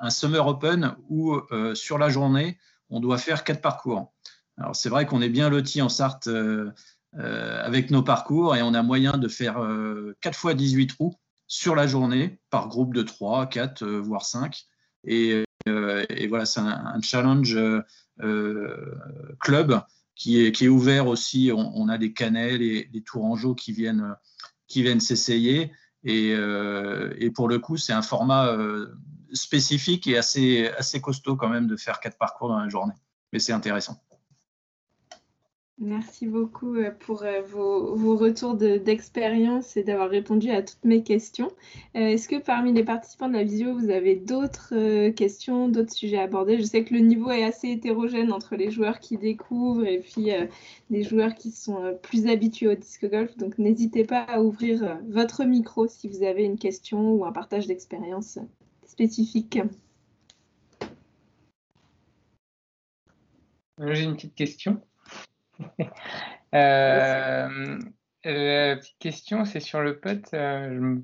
[0.00, 1.40] un Summer Open où
[1.74, 2.58] sur la journée,
[2.90, 4.12] on doit faire quatre parcours.
[4.58, 6.28] Alors c'est vrai qu'on est bien loti en Sarthe
[7.14, 11.14] avec nos parcours et on a moyen de faire 4 euh, fois 18 trous
[11.46, 14.64] sur la journée par groupe de 3, 4, euh, voire 5.
[15.04, 17.58] Et, voilà, c'est un, challenge
[19.40, 19.80] club
[20.14, 21.50] qui est, ouvert aussi.
[21.54, 24.14] On, a des cannelles et des tourangeaux qui viennent,
[24.66, 25.72] qui viennent s'essayer.
[26.04, 28.56] Et, et, pour le coup, c'est un format
[29.32, 32.94] spécifique et assez, assez costaud quand même de faire quatre parcours dans la journée.
[33.32, 34.02] Mais c'est intéressant.
[35.84, 41.50] Merci beaucoup euh, pour euh, vos, retours d'expérience et d'avoir répondu à toutes mes questions.
[41.96, 46.18] Euh, est-ce que parmi les participants de la visio, vous avez d'autres questions, d'autres sujets
[46.18, 46.56] à aborder?
[46.56, 50.28] Je sais que le niveau est assez hétérogène entre les joueurs qui découvrent et puis
[50.90, 53.36] des joueurs qui sont plus habitués au disque golf.
[53.36, 57.66] Donc n'hésitez pas à ouvrir votre micro si vous avez une question ou un partage
[57.66, 58.38] d'expérience
[58.86, 59.58] spécifique.
[63.80, 64.80] J'ai une petite question.
[66.54, 67.78] Euh,
[68.24, 70.34] la petite question, c'est sur le putt.
[70.34, 70.98] Euh,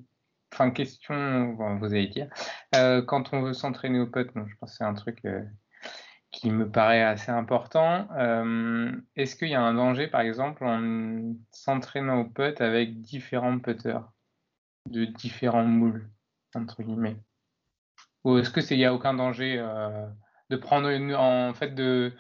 [0.53, 2.29] enfin, question, vous allez dire.
[2.75, 5.23] Euh, quand on veut s'entraîner au putt, je pense que c'est un truc
[6.33, 8.09] qui me paraît assez important.
[9.17, 14.07] Est-ce qu'il y a un danger, par exemple, en s'entraînant au putt avec différents putters
[14.85, 16.11] de différents moules,
[16.55, 17.17] entre guillemets?
[18.25, 19.57] Ou est-ce que il n'y a aucun danger
[20.51, 22.13] de prendre en fait de,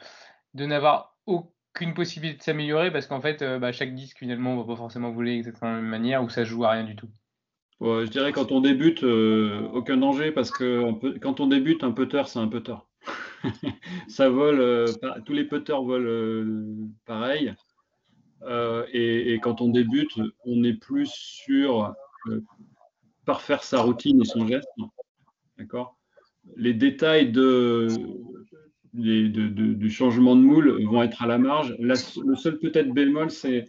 [0.55, 4.55] de n'avoir aucun qu'une possibilité de s'améliorer parce qu'en fait, euh, bah, chaque disque finalement,
[4.55, 6.85] on va pas forcément voler exactement de la même manière ou ça joue à rien
[6.85, 7.09] du tout.
[7.81, 12.25] je dirais quand on débute, euh, aucun danger parce que quand on débute, un putter,
[12.27, 12.75] c'est un putter.
[14.09, 14.87] ça vole, euh,
[15.25, 17.55] tous les putters volent pareil.
[18.93, 20.13] Et, quand on débute,
[20.45, 21.95] on est plus sur
[23.25, 24.69] parfaire sa routine et son geste.
[25.59, 25.97] D'accord?
[26.57, 27.89] Les détails de,
[28.99, 31.75] du changement de moule vont être à la marge.
[31.79, 31.95] le
[32.35, 33.65] seul peut-être bémol, c'est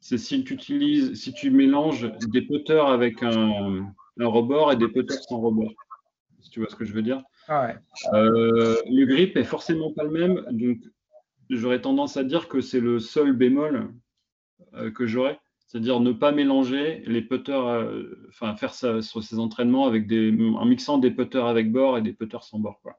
[0.00, 3.86] si tu utilises, si tu mélanges des putters avec un,
[4.18, 5.72] rebord et des putters sans rebord.
[6.40, 7.22] Si tu vois ce que je veux dire.
[7.48, 7.72] Ah
[8.12, 10.78] euh, le grip est forcément pas le même, donc
[11.50, 13.92] j'aurais tendance à dire que c'est le seul bémol
[14.74, 19.38] euh, que j'aurais, c'est-à-dire ne pas mélanger les putters, euh, enfin faire ça sur ces
[19.38, 22.80] entraînements avec des, en mixant des putters avec bord et des putters sans bord.
[22.82, 22.98] Quoi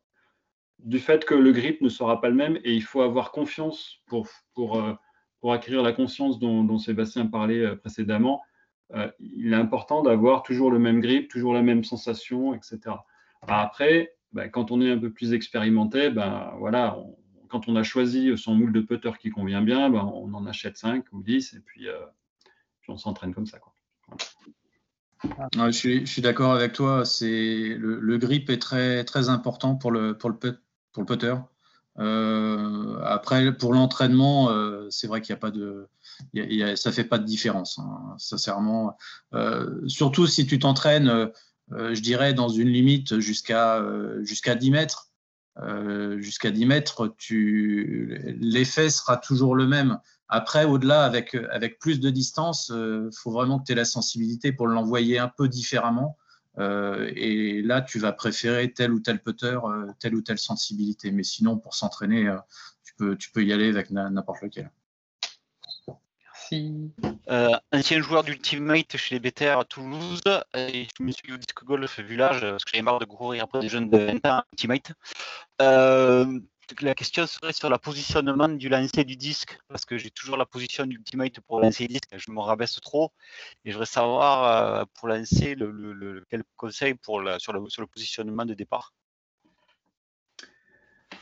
[0.80, 4.02] du fait que le grip ne sera pas le même et il faut avoir confiance
[4.06, 4.94] pour, pour, euh,
[5.40, 8.42] pour acquérir la conscience dont, Sébastien parlait euh, précédemment.
[8.94, 12.80] Euh, il est important d'avoir toujours le même grip, toujours la même sensation, etc.
[13.48, 16.98] Après, bah, quand on est un peu plus expérimenté, ben, voilà,
[17.48, 20.78] quand on a choisi son moule de putter qui convient bien, ben, on en achète
[20.78, 21.88] 5 ou 10 et puis,
[22.82, 23.60] puis on s'entraîne comme ça.
[23.60, 23.74] Quoi.
[25.72, 27.06] je suis, d'accord avec toi.
[27.06, 30.38] C'est le, grip est très très important pour le pour le
[30.96, 31.36] pour le putter.
[32.00, 35.88] Euh, après, pour l'entraînement, euh, c'est vrai qu'il n'y a pas de,
[36.76, 38.98] ça fait pas de différence, hein, sincèrement.
[39.34, 41.30] Euh, surtout si tu t'entraînes,
[41.72, 43.84] je dirais dans une limite jusqu'à
[44.22, 45.10] jusqu'à 10 mètres.
[46.18, 50.00] jusqu'à 10 mètres, l'effet sera toujours le même.
[50.28, 54.52] Après, au-delà, avec, avec plus de distance, il faut vraiment que tu aies la sensibilité
[54.52, 56.18] pour l'envoyer un peu différemment.
[56.58, 61.12] Euh, et là, tu vas préférer tel ou tel putter, euh, telle ou telle sensibilité.
[61.12, 62.38] Mais sinon, pour s'entraîner, euh,
[62.84, 64.72] tu, peux, tu peux y aller avec n'importe lequel.
[66.34, 66.92] Merci.
[67.72, 70.22] ancien joueur d'Ultimate chez les BTR à Toulouse,
[70.54, 73.70] je me suis au disque golf village parce que j'avais marre de courir après des
[73.70, 74.20] jeunes de
[74.52, 74.92] Ultimate
[76.82, 80.46] la question serait sur le positionnement du lancer du disque, parce que j'ai toujours la
[80.46, 83.12] position d'Ultimate pour lancer le disque, je me rabaisse trop,
[83.64, 87.88] et je voudrais savoir euh, pour lancer le, quel conseil pour sur, le, sur, le,
[87.88, 88.94] positionnement de départ.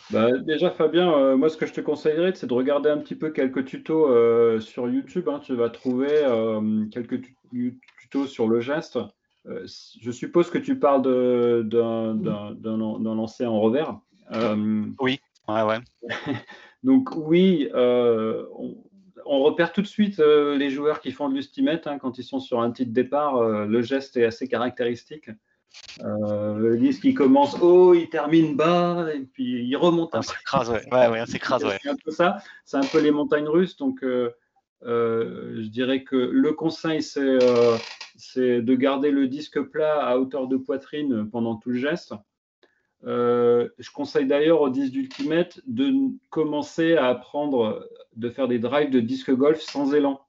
[0.10, 3.16] Bah, déjà Fabien, euh, moi ce que je te conseillerais, c'est de regarder un petit
[3.16, 5.30] peu quelques tutos euh, sur YouTube.
[5.30, 5.40] Hein.
[5.40, 6.24] tu vas trouver
[6.92, 7.22] quelques
[8.00, 9.00] tutos sur le geste.
[9.46, 11.04] je suppose que tu parles
[11.68, 14.00] d'un lancer en revers.
[15.00, 15.20] oui.
[15.48, 15.80] Ouais,
[16.84, 18.46] Donc oui, euh,
[19.26, 22.24] on, repère tout de suite euh, les joueurs qui font de l'ustimètre hein, quand ils
[22.24, 23.38] sont sur un petit départ.
[23.38, 25.30] Euh, le geste est assez caractéristique.
[26.00, 30.12] le disque qui commence haut, il termine bas et puis il remonte.
[30.14, 30.94] On s'écrase, ouais.
[30.94, 32.38] ouais, ouais C'est un peu ça.
[32.66, 33.78] C'est un peu les montagnes russes.
[33.78, 40.58] Donc je dirais que le conseil c'est de garder le disque plat à hauteur de
[40.58, 42.14] poitrine pendant tout le geste.
[43.06, 45.94] Euh, je conseille d'ailleurs aux 10 d'Ultimate de
[46.30, 50.22] commencer à apprendre de faire des drives de disque golf sans élan.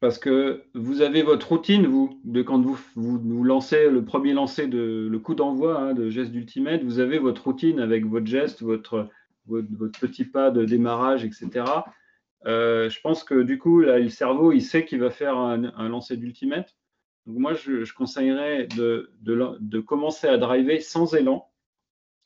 [0.00, 4.66] Parce que vous avez votre routine, vous, de quand vous, vous, lancez le premier lancer
[4.66, 8.62] de le coup d'envoi hein, de geste d'Ultimate, vous avez votre routine avec votre geste,
[8.62, 9.08] votre,
[9.46, 11.64] votre, petit pas de démarrage, etc.
[12.46, 15.72] Euh, je pense que du coup, là, le cerveau, il sait qu'il va faire un,
[15.76, 16.76] un lancer d'Ultimate.
[17.26, 21.50] Donc moi, je, conseillerais de, commencer à driver sans élan,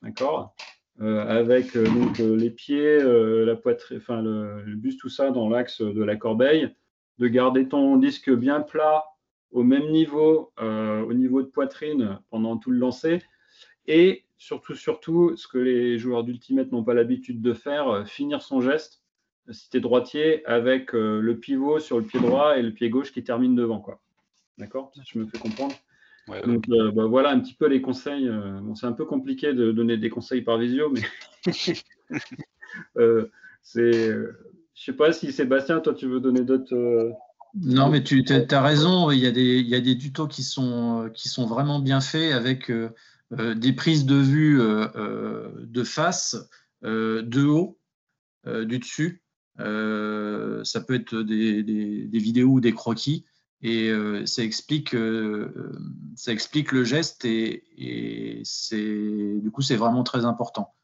[0.03, 0.55] d'accord
[1.01, 5.31] euh, Avec euh, donc, euh, les pieds, la poitrine, enfin le, le, buste, tout ça
[5.31, 6.75] dans l'axe de la corbeille,
[7.19, 9.05] de garder ton disque bien plat
[9.51, 13.23] au même niveau, au niveau de poitrine pendant tout le lancer,
[13.87, 18.61] et surtout, surtout, ce que les joueurs d'Ultimate n'ont pas l'habitude de faire, finir son
[18.61, 19.03] geste,
[19.51, 23.11] si tu es droitier, avec le pivot sur le pied droit et le pied gauche
[23.11, 23.81] qui termine devant.
[23.81, 24.03] Quoi.
[24.59, 24.93] D'accord?
[25.05, 25.75] Je me fais comprendre.
[26.45, 28.29] Donc euh, bah, voilà un petit peu les conseils.
[28.29, 31.03] Euh, c'est un peu compliqué de donner des conseils par visio, mais
[32.99, 33.31] euh,
[33.63, 34.15] c'est.
[34.75, 37.13] Je sais pas si Sébastien, toi, tu veux donner d'autres.
[37.55, 39.11] Non, mais tu as, raison.
[39.11, 42.01] Il y a des, il y a des tutos qui sont, qui sont vraiment bien
[42.01, 42.71] faits avec
[43.33, 46.37] des prises de vue de face,
[46.83, 47.77] de haut,
[48.47, 49.25] du dessus.
[49.57, 53.25] ça peut être des, des vidéos ou des croquis
[53.63, 55.73] et euh, ça, explique, euh,
[56.15, 60.75] ça explique le geste et, du coup c'est vraiment très important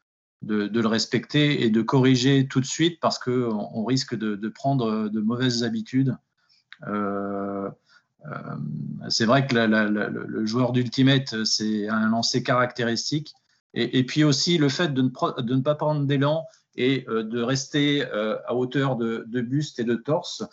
[0.41, 5.09] de, le respecter et de corriger tout de suite parce qu'on on risque de, prendre
[5.09, 6.17] de mauvaises habitudes.
[6.87, 7.69] Euh,
[9.09, 13.33] c'est vrai que le joueur d'Ultimate, c'est un lancer caractéristique.
[13.73, 16.45] Et, puis aussi le fait de ne, pas prendre d'élan
[16.75, 20.43] et de rester à hauteur de, buste et de torse,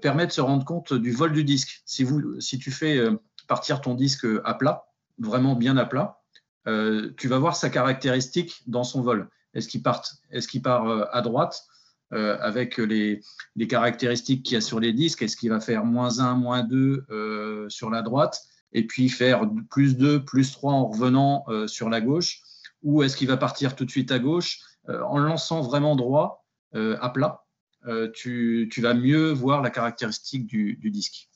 [0.00, 1.82] permet de se rendre compte du vol du disque.
[1.84, 3.16] Si, vous, si tu fais euh,
[3.48, 4.86] partir ton disque à plat,
[5.18, 6.20] vraiment bien à plat,
[6.68, 9.28] euh, tu vas voir sa caractéristique dans son vol.
[9.54, 11.64] Est-ce qu'il part, à droite
[12.10, 13.22] avec les,
[13.56, 15.22] les caractéristiques qu'il y a sur les disques?
[15.22, 18.42] Est-ce qu'il va faire moins 1, moins 2 sur la droite
[18.72, 22.42] et puis faire plus 2, plus 3 en revenant sur la gauche?
[22.82, 26.44] Ou est-ce qu'il va partir tout de suite à gauche en lançant vraiment droit
[26.74, 27.45] à plat?
[27.86, 31.28] Euh, tu, vas mieux voir la caractéristique du, disque.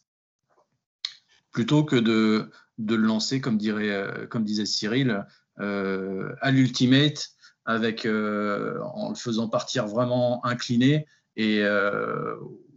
[1.52, 5.24] Plutôt que de, le lancer, comme, dirait, euh, comme disait Cyril,
[5.60, 7.30] euh, à l'ultimate,
[7.66, 11.62] avec, en le faisant partir vraiment incliné, et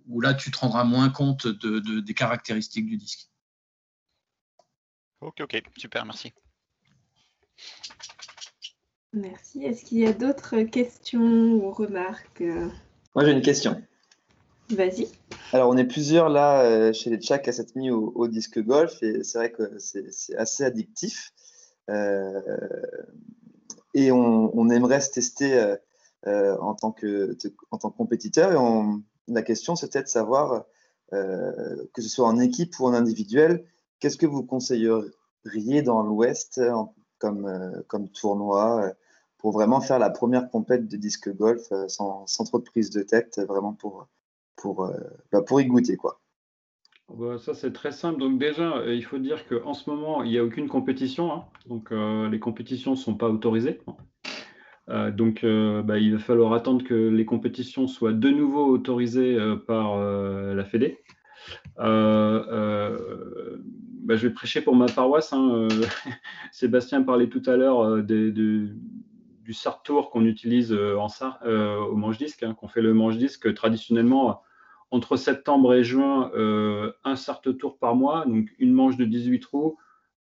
[0.05, 3.29] où là, tu te rendras moins compte des caractéristiques du disque.
[5.21, 6.33] Ok, ok, super, merci.
[9.13, 9.63] Merci.
[9.63, 12.43] Est-ce qu'il y a d'autres questions ou remarques
[13.15, 13.81] moi, j'ai une question.
[14.69, 15.07] Vas-y.
[15.51, 19.03] Alors, on est plusieurs là euh, chez les Tchaks à s'être mis au, disque golf
[19.03, 21.31] et c'est vrai que c'est assez addictif.
[21.89, 22.41] Euh,
[23.93, 25.75] et on, aimerait se tester
[26.25, 27.37] euh, en, tant que,
[27.69, 28.51] en tant que compétiteur.
[28.51, 30.65] Et la question, c'était de savoir
[31.11, 33.65] que ce soit en équipe ou en individuel.
[33.99, 36.59] Qu'est-ce que vous conseilleriez dans l'Ouest
[37.19, 38.95] comme, comme tournoi
[39.43, 43.03] pour vraiment faire la première compète de disque golf sans, sans, trop de prise de
[43.03, 44.07] tête, vraiment pour,
[44.55, 44.91] pour,
[45.31, 45.97] bah, pour y goûter.
[45.97, 46.19] quoi.
[47.09, 48.19] Bah, ça, c'est très simple.
[48.19, 51.31] Donc déjà, euh, il faut dire qu'en ce moment, il n'y a aucune compétition.
[51.31, 51.45] Hein.
[51.67, 53.81] Donc euh, les compétitions ne sont pas autorisées.
[54.89, 55.45] Euh, donc
[55.85, 59.37] bah, il va falloir attendre que les compétitions soient de nouveau autorisées
[59.67, 60.99] par la Fédé.
[61.77, 62.95] Bah,
[64.17, 65.33] je vais prêcher pour ma paroisse.
[65.33, 65.67] Hein.
[66.51, 68.03] Sébastien parlait tout à l'heure
[69.43, 71.07] du SART Tour qu'on utilise en,
[71.45, 74.41] au manche-disque, hein, qu'on fait le manche-disque traditionnellement
[74.93, 79.39] entre septembre et juin, euh, un start tour par mois, donc une manche de 18
[79.39, 79.75] trous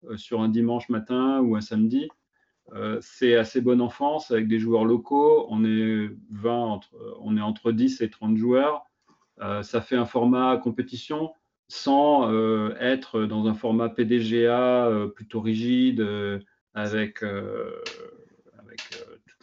[0.09, 2.09] euh, sur un dimanche matin ou un samedi.
[2.73, 5.45] Euh, c'est assez bonne enfance avec des joueurs locaux.
[5.49, 6.89] On est, 20 entre,
[7.21, 8.85] on est entre 10 et 30 joueurs.
[9.61, 11.33] ça fait un format compétition
[11.67, 12.31] sans
[12.79, 16.03] être dans un format PDGA plutôt rigide
[16.73, 17.23] avec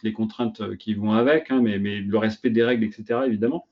[0.01, 3.21] toutes les contraintes qui vont avec, hein, mais, mais, le respect des règles, etc.
[3.25, 3.67] évidemment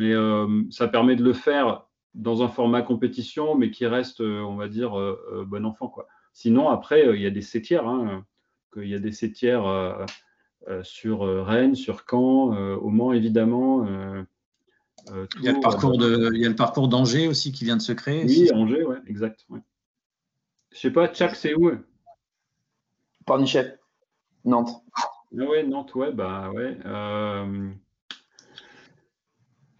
[0.00, 4.40] mais euh, ça permet de le faire dans un format compétition, mais qui reste, euh,
[4.40, 5.88] on va dire, euh, bon enfant.
[5.88, 6.08] Quoi.
[6.32, 7.86] Sinon, après, il y a des septières.
[7.86, 8.24] Hein,
[8.76, 10.06] il y a des septières
[10.82, 13.84] sur Rennes, sur Caen, au Mans, évidemment.
[13.86, 17.76] il, y a le parcours de, il y a le parcours d'Angers aussi qui vient
[17.76, 18.24] de se créer.
[18.24, 19.44] Oui, Angers, ouais, exact.
[19.50, 19.60] Ouais.
[20.72, 21.72] Je sais pas, Tchak, c'est où
[23.26, 23.76] Pornichet,
[24.44, 24.82] Nantes.
[25.38, 26.76] Ah ouais, Nantes, ouais, bah ouais.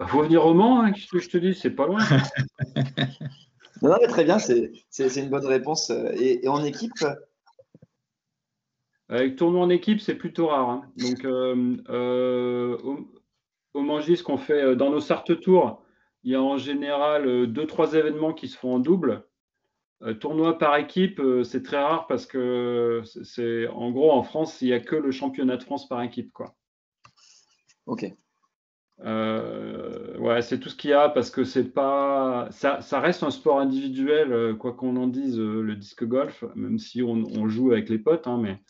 [0.01, 1.99] Il bah, faut venir au Mans, hein, qu'est-ce que je te dis, c'est pas loin.
[3.83, 5.91] non, mais très bien, c'est une bonne réponse.
[6.15, 6.93] Et, en équipe?
[9.11, 10.71] Avec tournoi en équipe, c'est plutôt rare.
[10.71, 10.83] Hein.
[10.97, 12.79] Donc, euh, euh,
[13.75, 15.85] au, Mangis qu'on fait euh, dans nos Sartes Tours,
[16.23, 19.27] il y a en général deux, trois événements qui se font en double.
[20.21, 24.73] Tournoi par équipe, c'est très rare parce que c'est en gros en France, il n'y
[24.73, 26.33] a que le championnat de France par équipe.
[26.33, 26.55] Quoi.
[27.87, 28.07] Ok.
[29.05, 33.23] Euh, ouais, c'est tout ce qu'il y a parce que c'est pas, ça, ça, reste
[33.23, 37.49] un sport individuel, euh, quoi qu'on en dise, euh, le disque golf, même si on,
[37.49, 38.27] joue avec les potes.
[38.27, 38.63] Hein, mais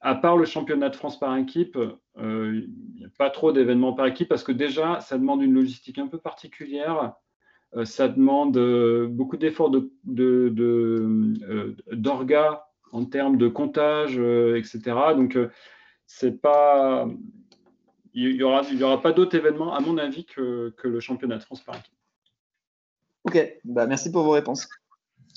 [0.00, 1.78] à part le championnat de France par équipe,
[2.18, 5.98] il n'y a pas trop d'événements par équipe parce que déjà, ça demande une logistique
[5.98, 7.14] un peu particulière.
[7.84, 8.56] Ça demande
[9.08, 9.90] beaucoup d'efforts de,
[11.92, 14.80] d'orga en termes de comptage, etc.
[15.16, 15.36] Donc,
[16.06, 17.08] c'est pas
[18.14, 21.62] il n'y aura, aura pas d'autres événements, à mon avis, que, le championnat de France
[21.62, 21.92] par équipe.
[23.24, 24.68] Ok, bah, merci pour vos réponses.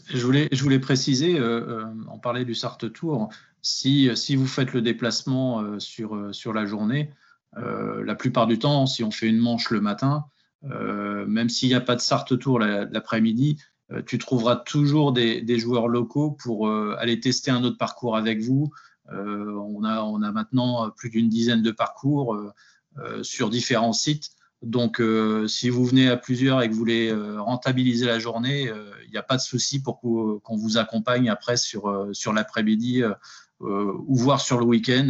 [0.10, 3.30] Je voulais, je voulais préciser, euh, euh, on parlait du Sartre Tour,
[3.62, 7.12] si, si vous faites le déplacement euh, sur, sur la journée,
[7.56, 10.26] la plupart du temps, si on fait une manche le matin,
[10.64, 13.58] même s'il n'y a pas de Sartre Tour l'après-midi,
[14.06, 18.72] tu trouveras toujours des, joueurs locaux pour aller tester un autre parcours avec vous,
[19.12, 22.52] euh, on, a, maintenant plus d'une dizaine de parcours euh,
[22.98, 24.32] euh, sur différents sites.
[24.64, 25.00] Donc,
[25.48, 28.72] si vous venez à plusieurs et que vous voulez rentabiliser la journée,
[29.06, 31.88] il n'y a pas de souci pour qu'on vous accompagne après sur,
[32.34, 33.04] l'après-midi
[33.60, 35.10] ou voir sur le week-end.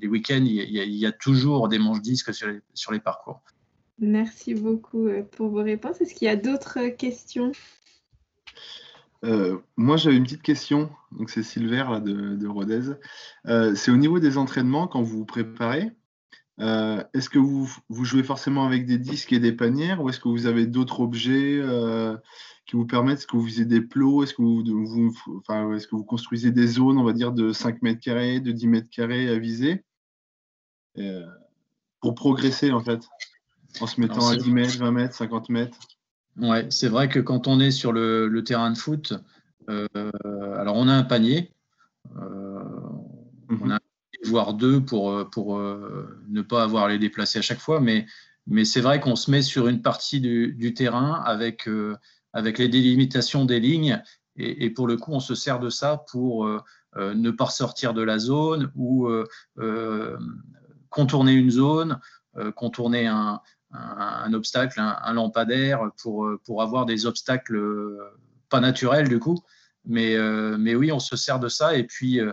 [0.00, 3.42] les week-ends, il y, a, toujours des manches disques sur les parcours.
[4.00, 6.00] Merci beaucoup pour vos réponses.
[6.00, 7.52] Est-ce qu'il y a d'autres questions?
[9.24, 10.90] Euh, moi, j'avais une petite question.
[11.12, 12.92] Donc, c'est Silver de, Rodez.
[13.46, 15.90] Euh, c'est au niveau des entraînements, quand vous vous préparez,
[16.60, 20.28] euh, est-ce que vous, jouez forcément avec des disques et des panières ou est-ce que
[20.28, 21.62] vous avez d'autres objets
[22.66, 24.62] qui vous permettent, est-ce que vous visez des plots, est-ce que vous,
[25.74, 28.68] est-ce que vous construisez des zones, on va dire, de 5 mètres carrés, de 10
[28.68, 29.84] mètres carrés à viser
[32.00, 33.00] pour progresser, en fait,
[33.80, 35.78] en se mettant à 10 mètres, 20 mètres, 50 mètres.
[36.36, 39.14] Ouais, c'est vrai que quand on est sur le, terrain de foot,
[39.68, 39.86] euh,
[40.56, 41.52] alors on a un panier,
[42.16, 42.62] euh,
[43.48, 43.78] on a
[44.24, 48.06] voire deux pour, pour euh, ne pas avoir les déplacer à chaque fois, mais,
[48.46, 51.68] mais c'est vrai qu'on se met sur une partie du, terrain avec,
[52.32, 54.02] avec les délimitations des lignes,
[54.36, 56.48] et, pour le coup, on se sert de ça pour
[56.96, 59.08] ne pas sortir de la zone ou
[60.88, 62.00] contourner une zone,
[62.54, 63.40] contourner un,
[63.72, 67.98] un, obstacle, un, lampadaire pour, pour avoir des obstacles euh,
[68.48, 69.38] pas naturels du coup.
[69.84, 71.76] Mais, euh, mais oui, on se sert de ça.
[71.76, 72.32] Et puis, euh,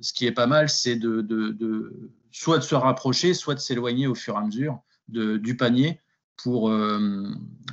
[0.00, 4.06] ce qui est pas mal, c'est de, de, soit de se rapprocher, soit de s'éloigner
[4.06, 6.00] au fur et à mesure du panier
[6.36, 6.72] pour,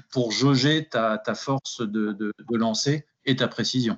[0.09, 3.97] pour jauger ta, ta force de, de, lancer et ta précision.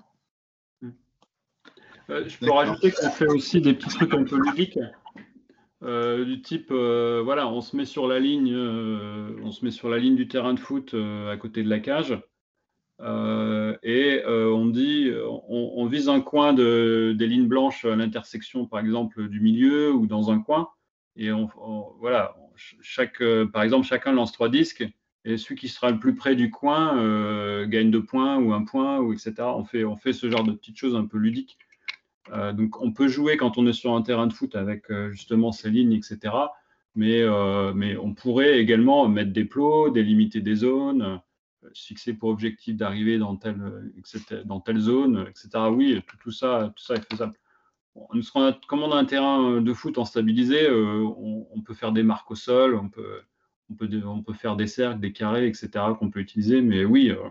[2.09, 4.79] je peux rajouter qu'on fait aussi des petits trucs un peu ludiques.
[5.81, 10.15] Du type, voilà, on se met sur la ligne, on se met sur la ligne
[10.15, 12.19] du terrain de foot à côté de la cage.
[13.01, 15.11] et on dit,
[15.47, 20.07] on, vise un coin de, des lignes blanches à l'intersection, par exemple, du milieu ou
[20.07, 20.69] dans un coin.
[21.15, 21.49] Et on,
[21.99, 22.35] voilà,
[22.81, 23.21] chaque,
[23.53, 24.87] par exemple, chacun lance trois disques
[25.27, 28.63] et celui qui sera le plus près du coin euh, gagne deux points ou un
[28.63, 29.33] point, ou etc.
[29.39, 31.57] On fait, on fait ce genre de petites choses un peu ludiques.
[32.33, 35.11] Euh, donc on peut jouer quand on est sur un terrain de foot avec euh,
[35.11, 36.33] justement ces lignes, etc.
[36.95, 37.23] Mais,
[37.75, 41.21] mais on pourrait également mettre des plots, délimiter des zones,
[41.75, 43.91] fixer pour objectif d'arriver dans telle,
[44.45, 45.49] dans telle zone, etc.
[45.69, 47.35] Oui, tout, ça, tout ça est faisable.
[48.67, 52.31] comme on a un terrain de foot en stabilisé, on, on, peut faire des marques
[52.31, 53.21] au sol, on peut,
[53.69, 55.69] on peut, on peut faire des cercles, des carrés, etc.
[55.99, 56.61] qu'on peut utiliser.
[56.61, 57.29] Mais oui, euh,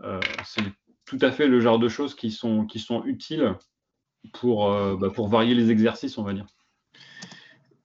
[0.00, 0.62] euh, c'est
[1.04, 3.54] tout à fait le genre de choses qui sont, qui sont utiles
[4.32, 6.46] pour, euh, bah, pour varier les exercices, on va dire.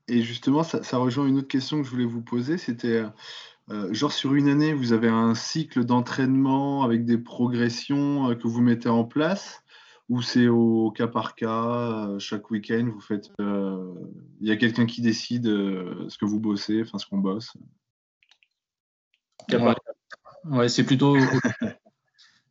[0.07, 2.57] Et justement, ça, rejoint une autre question que je voulais vous poser.
[2.57, 3.03] C'était,
[3.91, 8.87] genre sur une année, vous avez un cycle d'entraînement avec des progressions que vous mettez
[8.87, 9.63] en place
[10.09, 13.29] ou c'est au cas par cas, euh, chaque week-end, vous faites.
[13.41, 13.93] Euh,
[14.39, 17.53] il y a quelqu'un qui décide euh, ce que vous bossez, enfin ce qu'on bosse?
[20.45, 21.17] Ouais, c'est plutôt,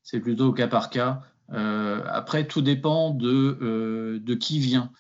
[0.03, 1.23] c'est plutôt au cas par cas.
[1.49, 4.91] Après, tout dépend de, de qui vient.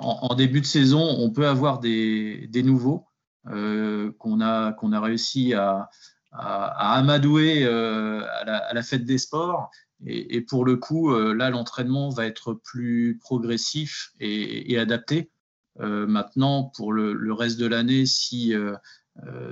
[0.00, 3.06] En, début de saison, on peut avoir des, des nouveaux
[3.44, 5.88] qu'on a, qu'on a réussi à,
[6.32, 9.70] à, amadouer à la, à, la, fête des sports
[10.06, 15.30] et, pour le coup, euh, là, l'entraînement va être plus progressif et, adapté.
[15.80, 18.76] Euh, maintenant, pour le, reste de l'année, si, euh,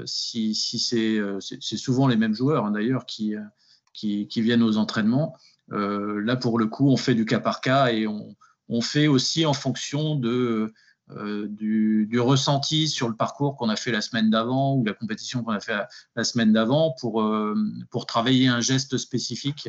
[0.04, 3.34] si, si c'est souvent les mêmes joueurs hein, d'ailleurs qui,
[3.94, 5.36] qui, viennent aux entraînements,
[5.72, 8.34] là, pour le coup, on fait du cas par cas et on,
[8.68, 10.72] on fait aussi en fonction de,
[11.48, 15.42] du, du, ressenti sur le parcours qu'on a fait la semaine d'avant ou la compétition
[15.42, 15.76] qu'on a fait
[16.16, 17.26] la, semaine d'avant pour,
[17.90, 19.68] pour travailler un geste spécifique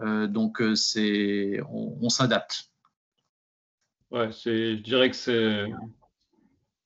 [0.00, 2.70] euh, donc, euh, c'est, on, s'adapte.
[4.10, 5.66] Ouais, c'est, je dirais que c'est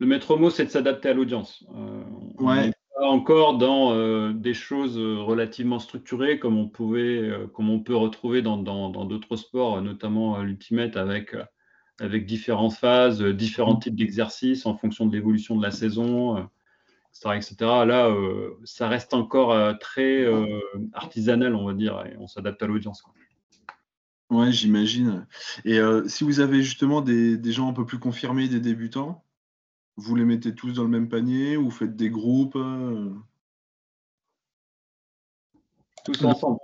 [0.01, 1.64] le maître mot, c'est de s'adapter à l'audience.
[1.75, 2.05] Euh,
[2.39, 2.73] ouais.
[3.01, 9.36] Encore dans des choses relativement structurées, comme on pouvait, comme on peut retrouver dans, d'autres
[9.36, 11.36] sports, notamment l'ultimate avec
[12.01, 16.49] avec différentes phases, différents types d'exercices en fonction de l'évolution de la saison
[17.26, 17.57] etc.
[17.61, 20.61] Là, euh, ça reste encore euh, très euh,
[20.92, 23.03] artisanal, on va dire, et on s'adapte à l'audience.
[24.30, 25.26] Ouais, j'imagine.
[25.64, 29.24] Et si vous avez justement des, gens un peu plus confirmés, des débutants,
[29.99, 32.57] vous les mettez tous dans le même panier ou faites des groupes
[36.05, 36.59] Tous ensemble.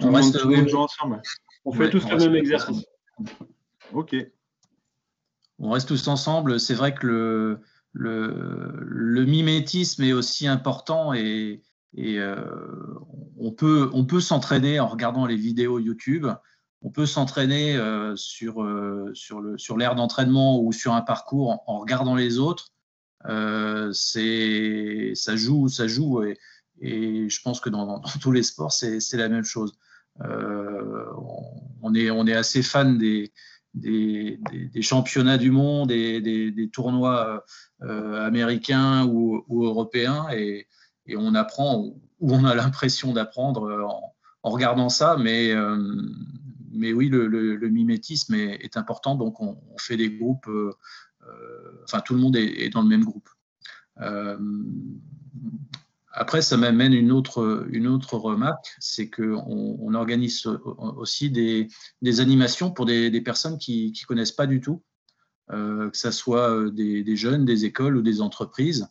[0.00, 0.36] on, reste,
[0.74, 1.20] ensemble.
[1.64, 2.86] on fait tous le même exercice.
[3.92, 4.14] Ok.
[5.58, 6.60] On reste tous ensemble.
[6.60, 7.58] C'est vrai que
[7.92, 11.60] le, le, mimétisme est aussi important et,
[11.98, 12.94] euh,
[13.36, 16.28] on peut, on peut s'entraîner en regardant les vidéos YouTube.
[16.82, 21.62] On peut s'entraîner euh, sur, euh, sur, le, sur l'aire d'entraînement ou sur un parcours
[21.66, 22.72] en, regardant les autres.
[23.92, 26.38] c'est, ça joue, ça joue et,
[26.80, 29.74] et je pense que dans, tous les sports, c'est, la même chose.
[30.20, 33.32] on, est, on est assez fan des,
[33.74, 37.44] des, championnats du monde, et des, tournois
[37.82, 40.66] euh, américains ou, européens, et,
[41.16, 41.78] on apprend,
[42.20, 44.12] ou on a l'impression d'apprendre
[44.42, 45.76] en, regardant ça, mais, euh,
[46.70, 50.72] mais oui, le, mimétisme est, important, donc on, fait des groupes, euh,
[51.84, 53.28] enfin tout le monde est, dans le même groupe.
[56.12, 57.40] Après, ça m'amène une autre,
[58.16, 60.44] remarque, c'est qu'on on organise
[60.76, 61.68] aussi des,
[62.20, 64.82] animations pour des, personnes qui ne connaissent pas du tout,
[65.52, 68.88] euh, que ce soit euh, des, jeunes, des écoles ou des entreprises.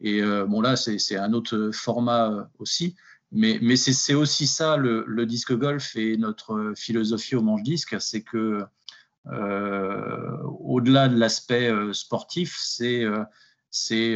[0.00, 2.96] Et euh, bon, là, c'est un autre format aussi,
[3.32, 8.64] mais, c'est aussi ça le, disque golf et notre philosophie au manche-disque, c'est que
[9.26, 13.04] euh, au-delà de l'aspect sportif, c'est
[13.70, 14.14] c'est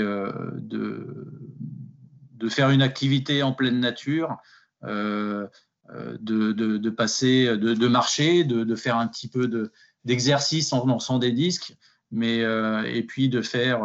[2.36, 4.36] de faire une activité en pleine nature,
[4.84, 5.46] euh,
[5.90, 9.70] euh, de, passer, de, marcher, de, faire un petit peu
[10.04, 11.76] d'exercice en lançant des disques,
[12.10, 13.82] mais euh, et puis de faire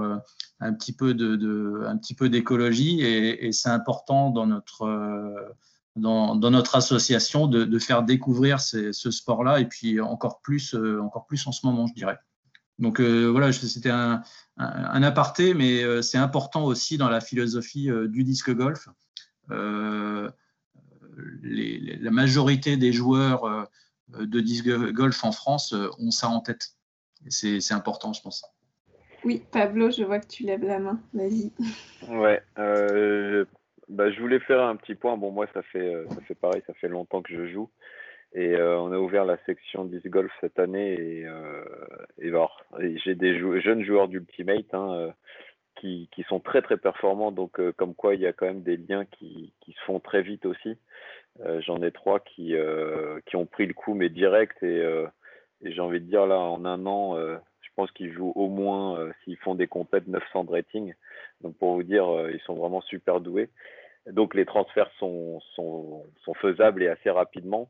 [0.59, 5.53] un petit peu de, un petit peu d'écologie et, c'est important dans notre
[5.95, 11.51] dans, notre association de, faire découvrir ce sport-là et puis encore plus encore plus en
[11.51, 12.19] ce moment, je dirais.
[12.79, 14.23] Donc voilà, c'était un,
[14.61, 18.87] un, aparté, mais euh, c'est important aussi dans la philosophie euh, du disque golf.
[19.49, 20.29] Euh,
[21.43, 23.67] la majorité des joueurs
[24.17, 26.75] de disque golf en France ont ça en tête.
[27.29, 28.43] C'est important, je pense.
[29.23, 30.99] Oui, Pablo, je vois que tu lèves la main.
[31.13, 31.51] Vas-y.
[32.09, 32.41] Ouais.
[33.89, 35.17] Bah, je voulais faire un petit point.
[35.17, 37.69] Bon, moi, ça fait, ça fait pareil, ça fait longtemps que je joue.
[38.33, 40.93] Et on a ouvert la section disc golf cette année.
[40.93, 41.27] Et,
[42.19, 45.13] et, j'ai des jeunes joueurs d'Ultimate hein,
[45.75, 47.31] qui, qui, sont très très performants.
[47.31, 50.21] Donc, comme quoi, il y a quand même des liens qui, qui se font très
[50.21, 50.77] vite aussi.
[51.59, 52.55] J'en ai trois qui,
[53.25, 54.63] qui ont pris le coup, mais direct.
[54.63, 54.81] Et,
[55.63, 59.11] et j'ai envie de dire, là, en un an, je pense qu'ils jouent au moins,
[59.23, 60.93] s'ils font des compètes, 900 de rating.
[61.41, 63.49] Donc, pour vous dire, ils sont vraiment super doués.
[64.07, 67.69] Donc, les transferts sont, sont, sont faisables et assez rapidement.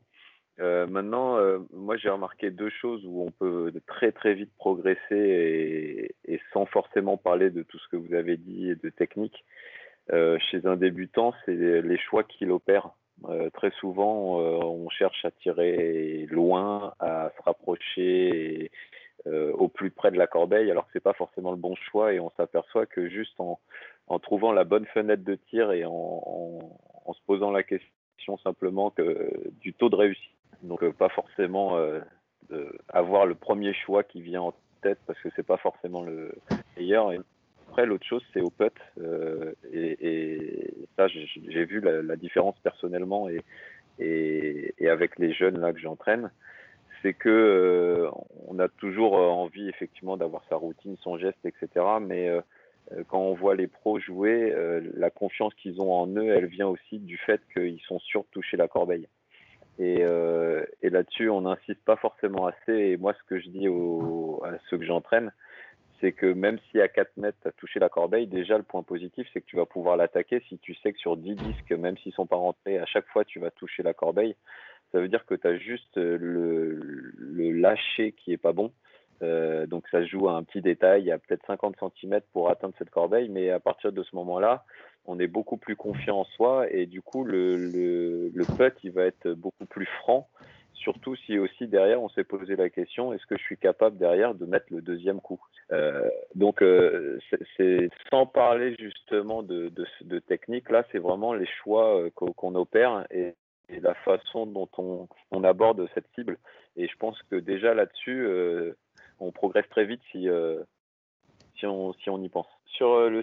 [0.60, 6.14] Euh, maintenant, euh, moi j'ai remarqué deux choses où on peut très très vite progresser
[6.24, 9.44] et, sans forcément parler de tout ce que vous avez dit et de technique.
[10.12, 12.90] Euh, chez un débutant, c'est les choix qu'il opère.
[13.54, 18.70] Très souvent, on cherche à tirer loin, à se rapprocher
[19.26, 22.20] au plus près de la corbeille, alors que c'est pas forcément le bon choix et
[22.20, 23.58] on s'aperçoit que juste en,
[24.20, 26.58] trouvant la bonne fenêtre de tir et en,
[27.12, 32.00] se posant la question simplement que du taux de réussite donc euh, pas forcément euh,
[32.88, 36.32] avoir le premier choix qui vient en tête parce que c'est pas forcément le
[36.76, 37.12] meilleur.
[37.72, 38.74] Après, l'autre chose, c'est au putt.
[39.00, 43.30] Euh, et, ça, j'ai vu la, différence personnellement
[43.98, 46.30] et, avec les jeunes là que j'entraîne.
[47.00, 48.08] C'est que
[48.46, 51.86] on a toujours envie effectivement d'avoir sa routine, son geste, etc.
[52.02, 52.30] Mais
[53.08, 54.54] quand on voit les pros jouer,
[54.94, 58.28] la confiance qu'ils ont en eux, elle vient aussi du fait qu'ils sont sûrs de
[58.32, 59.08] toucher la corbeille.
[59.80, 62.72] Euh, et, là-dessus, on n'insiste pas forcément assez.
[62.72, 65.32] Et moi, ce que je dis à ceux que j'entraîne,
[66.02, 68.82] c'est que même si à 4 mètres, tu as touché la corbeille, déjà, le point
[68.82, 71.96] positif, c'est que tu vas pouvoir l'attaquer si tu sais que sur 10 disques, même
[71.98, 74.34] s'ils sont pas rentrés, à chaque fois, tu vas toucher la corbeille.
[74.90, 76.74] Ça veut dire que tu as juste le,
[77.16, 78.72] le lâcher qui est pas bon.
[79.22, 82.20] Euh, donc ça se joue à un petit détail, il y a peut-être 50 cm
[82.32, 84.64] pour atteindre cette corbeille, mais à partir de ce moment-là,
[85.04, 88.90] on est beaucoup plus confiant en soi et du coup le, le, le putt il
[88.90, 90.28] va être beaucoup plus franc
[90.82, 94.34] surtout si aussi derrière on s'est posé la question est-ce que je suis capable derrière
[94.34, 95.40] de mettre le deuxième coup?
[95.70, 97.18] Euh, donc euh,
[97.56, 99.72] c'est sans parler justement de,
[100.02, 103.34] de, technique là c'est vraiment les choix euh, qu'on opère et,
[103.80, 106.36] la façon dont on, on, aborde cette cible.
[106.76, 108.28] Et je pense que déjà là-dessus
[109.18, 110.28] on progresse très vite si,
[111.56, 112.46] si, on, si on y pense.
[112.66, 113.22] Sur le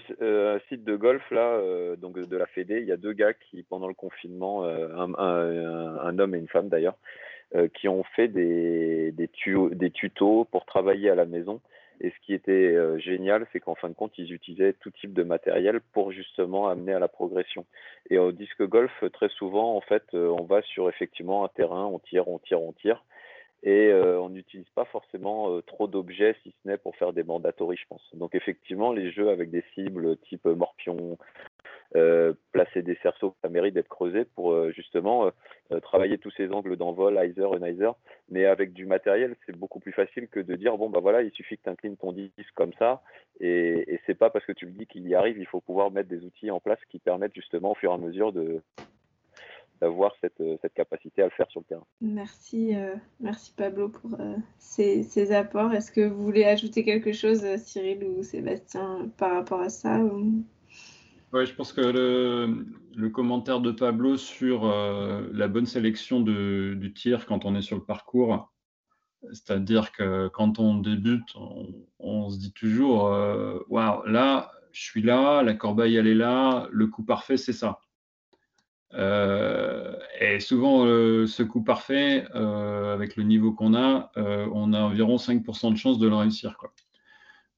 [0.68, 1.62] site de golf là,
[1.97, 6.34] donc de la Fédé, il y a deux gars qui, pendant le confinement, un, homme
[6.34, 6.97] et une femme d'ailleurs,
[7.74, 9.30] qui ont fait des, des,
[9.72, 11.62] des, tutos pour travailler à la maison.
[12.02, 15.24] Et ce qui était génial, c'est qu'en fin de compte, ils utilisaient tout type de
[15.24, 17.66] matériel pour justement amener à la progression.
[18.10, 22.00] Et au disque golf, très souvent, en fait, on va sur effectivement un terrain, on
[22.00, 23.04] tire, on tire, on tire
[23.64, 27.24] et euh, on n'utilise pas forcément euh, trop d'objets si ce n'est pour faire des
[27.24, 28.02] mandatories, je pense.
[28.14, 31.16] Donc effectivement, les jeux avec des cibles type morpion, euh,
[32.51, 35.31] placer des cerceaux, ça mérite d'être creusé pour justement
[35.81, 37.95] travailler tous ces angles d'envol, Heiser, Unizer.
[38.29, 41.31] Mais avec du matériel, c'est beaucoup plus facile que de dire bon bah voilà, il
[41.31, 43.01] suffit que tu inclines ton disque comme ça,
[43.39, 45.91] et, et c'est pas parce que tu le dis qu'il y arrive, il faut pouvoir
[45.91, 48.33] mettre des outils en place qui permettent justement au fur et à mesure
[49.81, 51.85] d'avoir cette, euh, capacité à le faire sur le terrain.
[52.01, 55.73] Merci, euh, merci Pablo pour euh, ces, apports.
[55.73, 59.99] Est-ce que vous voulez ajouter quelque chose, Cyril ou Sébastien, par rapport à ça
[61.32, 67.25] Oui, je pense que le, commentaire de Pablo sur la bonne sélection de, du tir
[67.25, 68.51] quand on est sur le parcours,
[69.32, 71.36] c'est-à-dire que quand on débute,
[71.99, 73.03] on, se dit toujours
[73.69, 77.80] Waouh, là, je suis là, la corbeille, elle est là, le coup parfait, c'est ça.
[78.93, 84.80] Euh, et souvent, euh, ce coup parfait, euh, avec le niveau qu'on a, on a
[84.80, 86.57] environ 5% de chance de le réussir.
[86.57, 86.71] Quoi.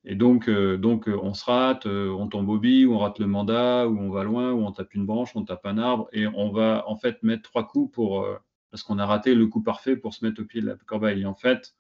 [0.04, 3.99] Et donc, donc, on se rate, on tombe au ou on rate le mandat, ou
[3.99, 6.84] on va loin, ou on tape une branche, on tape un arbre, et on va
[6.88, 8.28] en fait mettre trois coups pour,
[8.72, 11.22] parce qu'on a raté le coup parfait pour se mettre au pied de la corbeille.
[11.22, 11.76] Et en fait,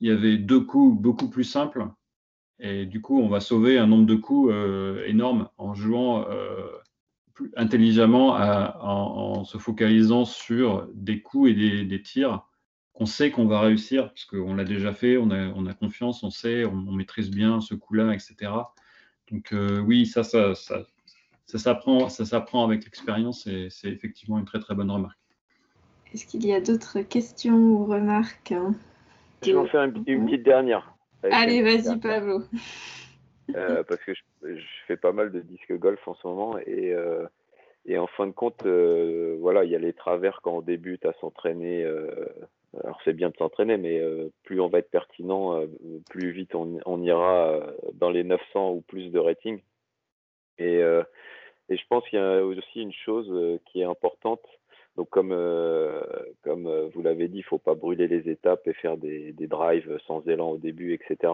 [0.00, 1.88] il y avait deux coups beaucoup plus simples,
[2.60, 4.54] et du coup, on va sauver un nombre de coups
[5.06, 6.24] énorme en jouant
[7.56, 12.46] intelligemment en, se focalisant sur des coups et des, tirs
[12.96, 16.22] qu'on sait qu'on va réussir, parce qu'on l'a déjà fait, on a, on a, confiance,
[16.22, 18.50] on sait, on, maîtrise bien ce coup-là, etc.
[19.30, 20.86] Donc euh, oui, ça, ça, ça,
[21.44, 21.58] ça
[22.24, 25.18] s'apprend avec l'expérience et c'est effectivement une très très bonne remarque.
[26.14, 28.74] Est-ce qu'il y a d'autres questions ou remarques hein,
[29.42, 30.94] Je vais en faire une, petite dernière.
[31.22, 32.44] Allez, vas-y Pablo.
[33.54, 37.26] Euh, parce que je, fais pas mal de disques golf en ce moment et, euh,
[37.96, 41.12] en fin de compte, euh, voilà, il y a les travers quand on débute à
[41.20, 41.86] s'entraîner.
[42.82, 44.00] Alors c'est bien de s'entraîner, mais
[44.44, 45.60] plus on va être pertinent,
[46.10, 47.60] plus vite on, ira
[47.94, 49.60] dans les 900 ou plus de rating.
[50.58, 50.80] Et,
[51.68, 54.42] je pense qu'il y a aussi une chose qui est importante.
[54.96, 55.34] Donc, comme,
[56.42, 59.98] comme vous l'avez dit, il ne faut pas brûler les étapes et faire des, drives
[60.06, 61.32] sans élan au début, etc.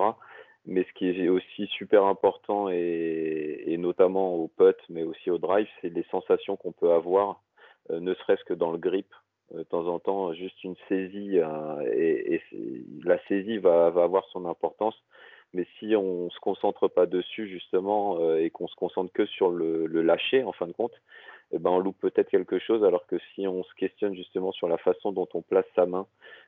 [0.64, 5.38] Mais ce qui est aussi super important, et, et notamment au putt, mais aussi au
[5.38, 7.40] drive, c'est les sensations qu'on peut avoir,
[7.90, 9.12] euh, ne serait-ce que dans le grip.
[9.55, 12.40] Euh, de temps en temps, juste une saisie, euh, et,
[13.05, 14.96] la saisie va, avoir son importance.
[15.55, 19.50] Mais si on ne se concentre pas dessus, justement, et qu'on se concentre que sur
[19.50, 20.94] le, lâcher, en fin de compte,
[21.53, 24.68] eh ben, on loupe peut-être quelque chose, alors que si on se questionne justement sur
[24.68, 26.07] la façon dont on place sa main,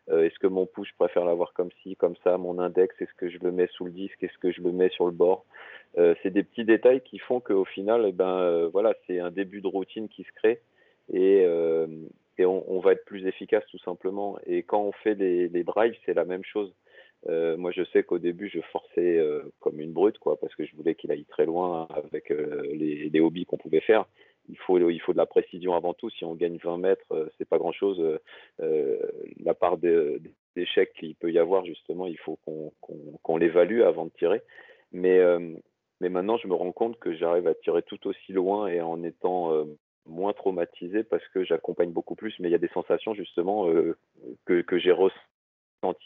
[0.08, 3.12] euh, est-ce que mon pouce, je préfère l'avoir comme ci, comme ça, mon index, est-ce
[3.14, 5.44] que je le mets sous le disque, est-ce que je le mets sur le bord?
[5.98, 9.30] Euh, C'est des petits détails qui font qu'au final, eh ben, euh, voilà, c'est un
[9.30, 10.60] début de routine qui se crée.
[11.12, 11.46] Et,
[12.38, 14.38] et on, va être plus efficace tout simplement.
[14.46, 16.74] Et quand on fait les, drives, c'est la même chose.
[17.28, 20.64] Euh, moi, je sais qu'au début, je forçais euh, comme une brute, quoi, parce que
[20.64, 24.06] je voulais qu'il aille très loin avec euh, les, hobbies qu'on pouvait faire
[24.50, 26.10] il faut, il faut de la précision avant tout.
[26.10, 28.18] Si on gagne 20 mètres, c'est pas grand-chose.
[28.58, 32.38] La part d'échecs qu'il peut y avoir, justement, il faut
[33.22, 34.42] qu'on l'évalue avant de tirer.
[34.92, 35.18] Mais,
[36.02, 39.02] mais maintenant, je me rends compte que j'arrive à tirer tout aussi loin et en
[39.02, 39.64] étant
[40.06, 42.34] moins traumatisé parce que j'accompagne beaucoup plus.
[42.38, 43.66] Mais il y a des sensations, justement,
[44.46, 44.92] que, que j'ai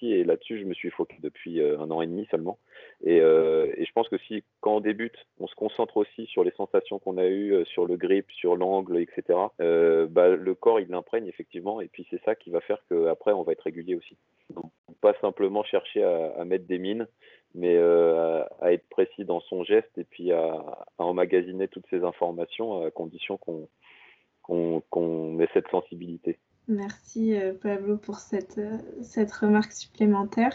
[0.02, 2.58] et là-dessus, je me suis focalisé depuis euh, un an et demi seulement.
[3.06, 6.50] Euh, et, je pense que si, quand on débute, on se concentre aussi sur les
[6.52, 10.88] sensations qu'on a eues, euh, sur le grip, sur l'angle, etc., bah, le corps, il
[10.88, 11.80] l'imprègne effectivement.
[11.80, 14.16] Et puis, c'est ça qui va faire qu'après, on va être régulier aussi.
[14.50, 14.70] Donc,
[15.00, 17.06] pas simplement chercher à, mettre des mines,
[17.54, 22.90] mais à, être précis dans son geste et puis à, emmagasiner toutes ces informations à
[22.90, 26.38] condition qu'on ait cette sensibilité.
[26.68, 30.52] Merci euh, Pablo pour cette, euh, cette remarque supplémentaire.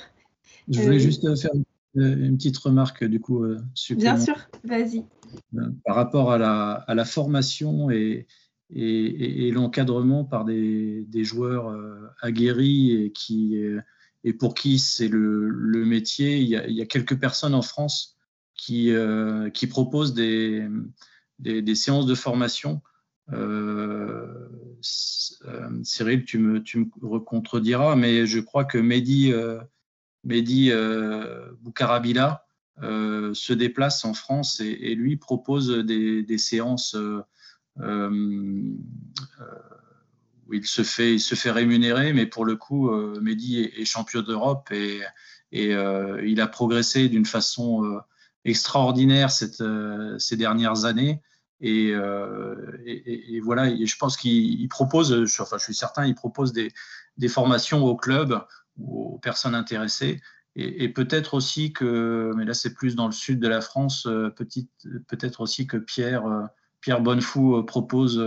[0.69, 1.51] Je voulais euh, juste faire
[1.95, 4.23] une petite remarque du coup supplémentaire.
[4.23, 5.05] Bien sûr, vas-y.
[5.85, 8.27] Par rapport à la, à la formation et,
[8.69, 11.75] et, et l'encadrement par des, des, joueurs
[12.21, 13.59] aguerris et, qui,
[14.23, 18.17] et pour qui c'est le, métier, il y, a, quelques personnes en France
[18.55, 18.93] qui,
[19.53, 20.67] qui proposent des,
[21.75, 22.81] séances de formation.
[23.31, 24.49] Euh,
[25.45, 29.61] euh, Cyril, tu me, tu me contrediras, mais je crois que Mehdi, euh,
[31.61, 32.45] Boukarabila
[32.79, 36.95] se déplace en France et, lui propose des séances
[40.53, 44.69] il se fait, il se fait rémunérer, mais pour le coup, Mehdi est, champion d'Europe
[44.71, 45.01] et,
[45.51, 45.71] et
[46.25, 47.99] il a progressé d'une façon
[48.45, 49.63] extraordinaire cette,
[50.19, 51.21] ces dernières années.
[51.63, 56.71] Euh, et, voilà, je pense qu'il propose, enfin je suis certain, il propose des,
[57.29, 58.45] formations au club
[58.77, 60.21] ou aux personnes intéressées.
[60.55, 64.29] Et, peut-être aussi que, mais là c'est plus dans le sud de la France, euh,
[64.29, 66.43] peut-être aussi que Pierre, euh,
[66.83, 68.19] Pierre Bonnefou propose,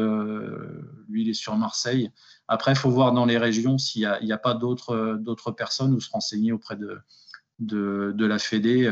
[1.08, 2.10] lui il est sur Marseille.
[2.48, 6.10] Après, il faut voir dans les régions s'il n'y a, pas d'autres personnes ou se
[6.10, 6.98] renseigner auprès de,
[7.58, 8.90] de, de la Fédé.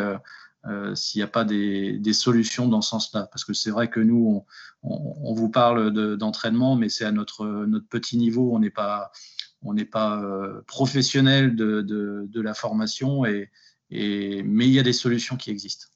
[0.66, 3.28] Euh, s'il n'y a pas des, solutions dans ce sens-là.
[3.30, 4.44] Parce que c'est vrai que nous,
[4.82, 8.54] on, vous parle d'entraînement, mais c'est à notre, notre petit niveau.
[8.54, 9.10] On n'est pas,
[9.62, 13.50] on pas euh, professionnel de, de, la formation, et,
[13.90, 15.86] et, mais il y a des solutions qui existent.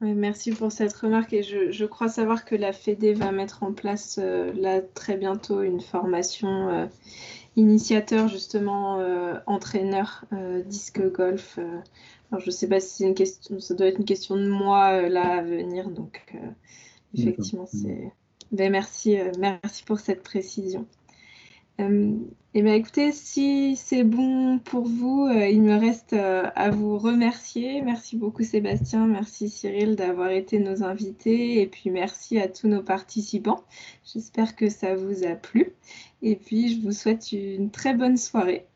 [0.00, 3.72] Merci pour cette remarque et je, je, crois savoir que la FEDE va mettre en
[3.72, 6.88] place euh, là très bientôt une formation
[7.56, 8.98] initiateur justement
[9.46, 10.24] entraîneur
[10.66, 11.58] disque golf
[12.36, 14.92] je ne sais pas si c'est une question, ça doit être une question de moi
[14.92, 15.90] euh, là à venir.
[15.90, 16.38] Donc, euh,
[17.14, 18.12] effectivement, c'est.
[18.52, 20.86] Ben, merci, euh, merci pour cette précision.
[21.80, 27.82] Et bien, écoutez, si c'est bon pour vous, il me reste à vous remercier.
[27.82, 32.82] Merci beaucoup Sébastien, merci Cyril d'avoir été nos invités et puis merci à tous nos
[32.82, 33.62] participants.
[34.04, 35.72] J'espère que ça vous a plu
[36.22, 38.67] et puis je vous souhaite une très bonne soirée.